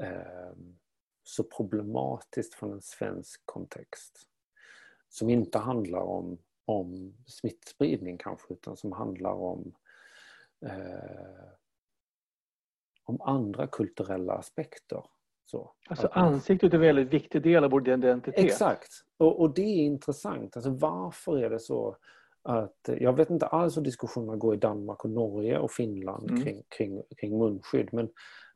[0.00, 0.52] eh,
[1.22, 4.26] så problematiskt från en svensk kontext.
[5.08, 6.38] Som inte handlar om
[6.68, 9.72] om smittspridning kanske utan som handlar om
[10.66, 11.48] eh,
[13.08, 15.04] om andra kulturella aspekter.
[15.44, 18.44] Så, alltså ansiktet är en väldigt viktig del av vår identitet.
[18.44, 18.88] Exakt.
[19.16, 20.56] Och, och, det är intressant.
[20.56, 21.96] Alltså varför är det så
[22.42, 26.42] att, jag vet inte alls hur diskussionerna går i Danmark och Norge och Finland mm.
[26.42, 27.88] kring, kring, kring munskydd.
[27.92, 28.08] Men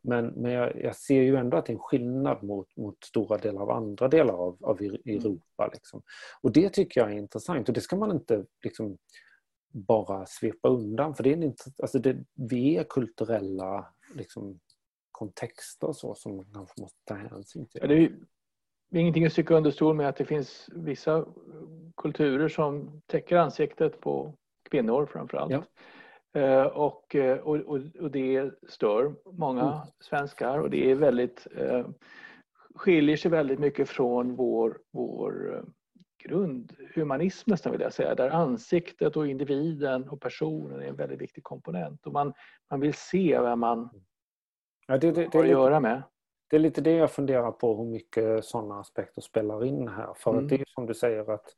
[0.02, 3.38] men, men jag, jag, ser ju ändå att det är en skillnad mot, mot stora
[3.38, 4.94] delar av andra delar av, av mm.
[5.04, 5.70] Europa.
[5.72, 6.02] Liksom.
[6.40, 8.98] Och det tycker jag är intressant och det ska man inte liksom,
[9.72, 11.14] bara svepa undan.
[11.14, 14.60] För det är en, alltså det, vi är kulturella liksom,
[15.10, 17.80] kontexter så, som man kanske måste ta hänsyn till.
[17.82, 17.94] Ja, det
[18.98, 21.26] är ingenting att sticka under stol med att det finns vissa
[21.96, 24.34] kulturer som täcker ansiktet på
[24.70, 25.52] kvinnor framförallt.
[25.52, 25.62] Ja.
[26.34, 27.56] Eh, och, eh, och,
[28.00, 29.78] och, det stör många mm.
[30.00, 31.86] svenskar och det är väldigt, eh,
[32.74, 35.64] skiljer sig väldigt mycket från vår, vår
[36.24, 41.44] grundhumanism nästan vill jag säga, där ansiktet och individen och personen är en väldigt viktig
[41.44, 42.06] komponent.
[42.06, 42.32] Och man,
[42.70, 43.90] man vill se vem man
[44.86, 46.02] ja, det, det, har att göra med.
[46.50, 50.14] Det är lite det jag funderar på, hur mycket sådana aspekter spelar in här.
[50.16, 50.44] För mm.
[50.44, 51.54] att det är som du säger att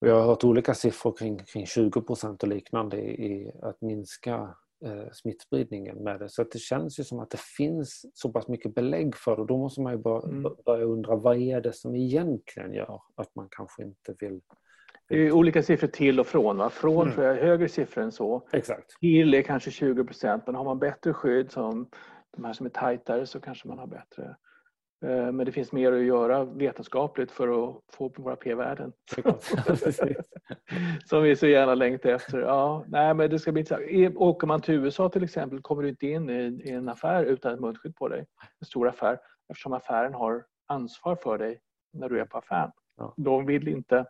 [0.00, 4.54] och jag har hört olika siffror kring, kring 20 procent och liknande i att minska
[4.84, 6.28] eh, smittspridningen med det.
[6.28, 9.44] Så det känns ju som att det finns så pass mycket belägg för det.
[9.44, 10.52] Då måste man ju börja, mm.
[10.64, 14.40] börja undra vad är det som egentligen gör att man kanske inte vill
[15.08, 16.56] det är olika siffror till och från.
[16.56, 16.70] Va?
[16.70, 17.14] Från mm.
[17.14, 18.48] tror jag är högre siffror än så.
[18.52, 19.00] Exakt.
[19.00, 20.42] Till är kanske 20 procent.
[20.46, 21.88] Men har man bättre skydd som
[22.36, 24.36] de här som är tajtare så kanske man har bättre.
[25.02, 28.92] Eh, men det finns mer att göra vetenskapligt för att få våra p-värden.
[31.04, 32.38] som vi så gärna längtar efter.
[32.38, 34.16] Ja, nej, men det ska bli intressant.
[34.16, 37.54] Åker man till USA till exempel kommer du inte in i, i en affär utan
[37.54, 38.26] ett munskydd på dig.
[38.60, 39.18] En stor affär.
[39.48, 41.60] Eftersom affären har ansvar för dig
[41.92, 42.70] när du är på affären.
[42.96, 43.14] Ja.
[43.16, 44.06] De vill inte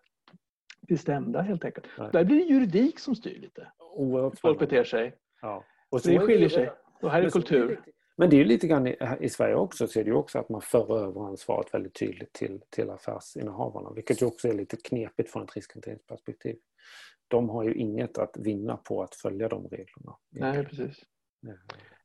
[0.80, 1.86] bli stämda helt enkelt.
[1.98, 2.08] Nej.
[2.12, 3.72] Där blir det juridik som styr lite.
[3.78, 5.14] Oerhört Folk beter sig.
[5.42, 5.64] Ja.
[5.90, 6.70] Och så det skiljer sig.
[7.02, 7.80] Och här är kultur.
[8.20, 10.48] Men det är lite grann i, i, Sverige också så är det ju också att
[10.48, 13.92] man för över ansvaret väldigt tydligt till, till affärsinnehavarna.
[13.92, 16.56] Vilket ju också är lite knepigt från ett riskhanteringsperspektiv.
[17.28, 20.16] De har ju inget att vinna på att följa de reglerna.
[20.30, 21.04] Nej, precis.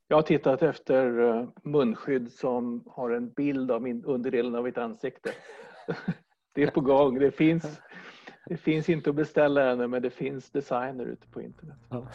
[0.07, 4.77] Jag har tittat efter eh, munskydd som har en bild av min, underdelen av mitt
[4.77, 5.31] ansikte.
[6.53, 7.19] Det är på gång.
[7.19, 7.81] Det finns,
[8.45, 11.77] det finns inte att beställa ännu men det finns designer ute på internet.
[11.89, 12.07] Ja.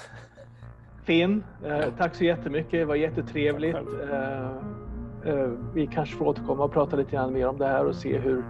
[1.11, 2.73] Finn, eh, tack så jättemycket.
[2.73, 3.77] Det var jättetrevligt.
[4.13, 4.47] Eh,
[5.33, 8.19] eh, vi kanske får återkomma och prata lite grann mer om det här och se
[8.19, 8.45] hur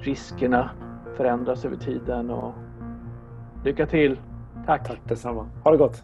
[0.00, 0.70] riskerna
[1.16, 2.30] förändras över tiden.
[2.30, 2.54] Och
[3.64, 4.20] lycka till!
[4.66, 4.88] Tack!
[4.88, 5.46] Tack detsamma.
[5.62, 6.02] Ha det gott!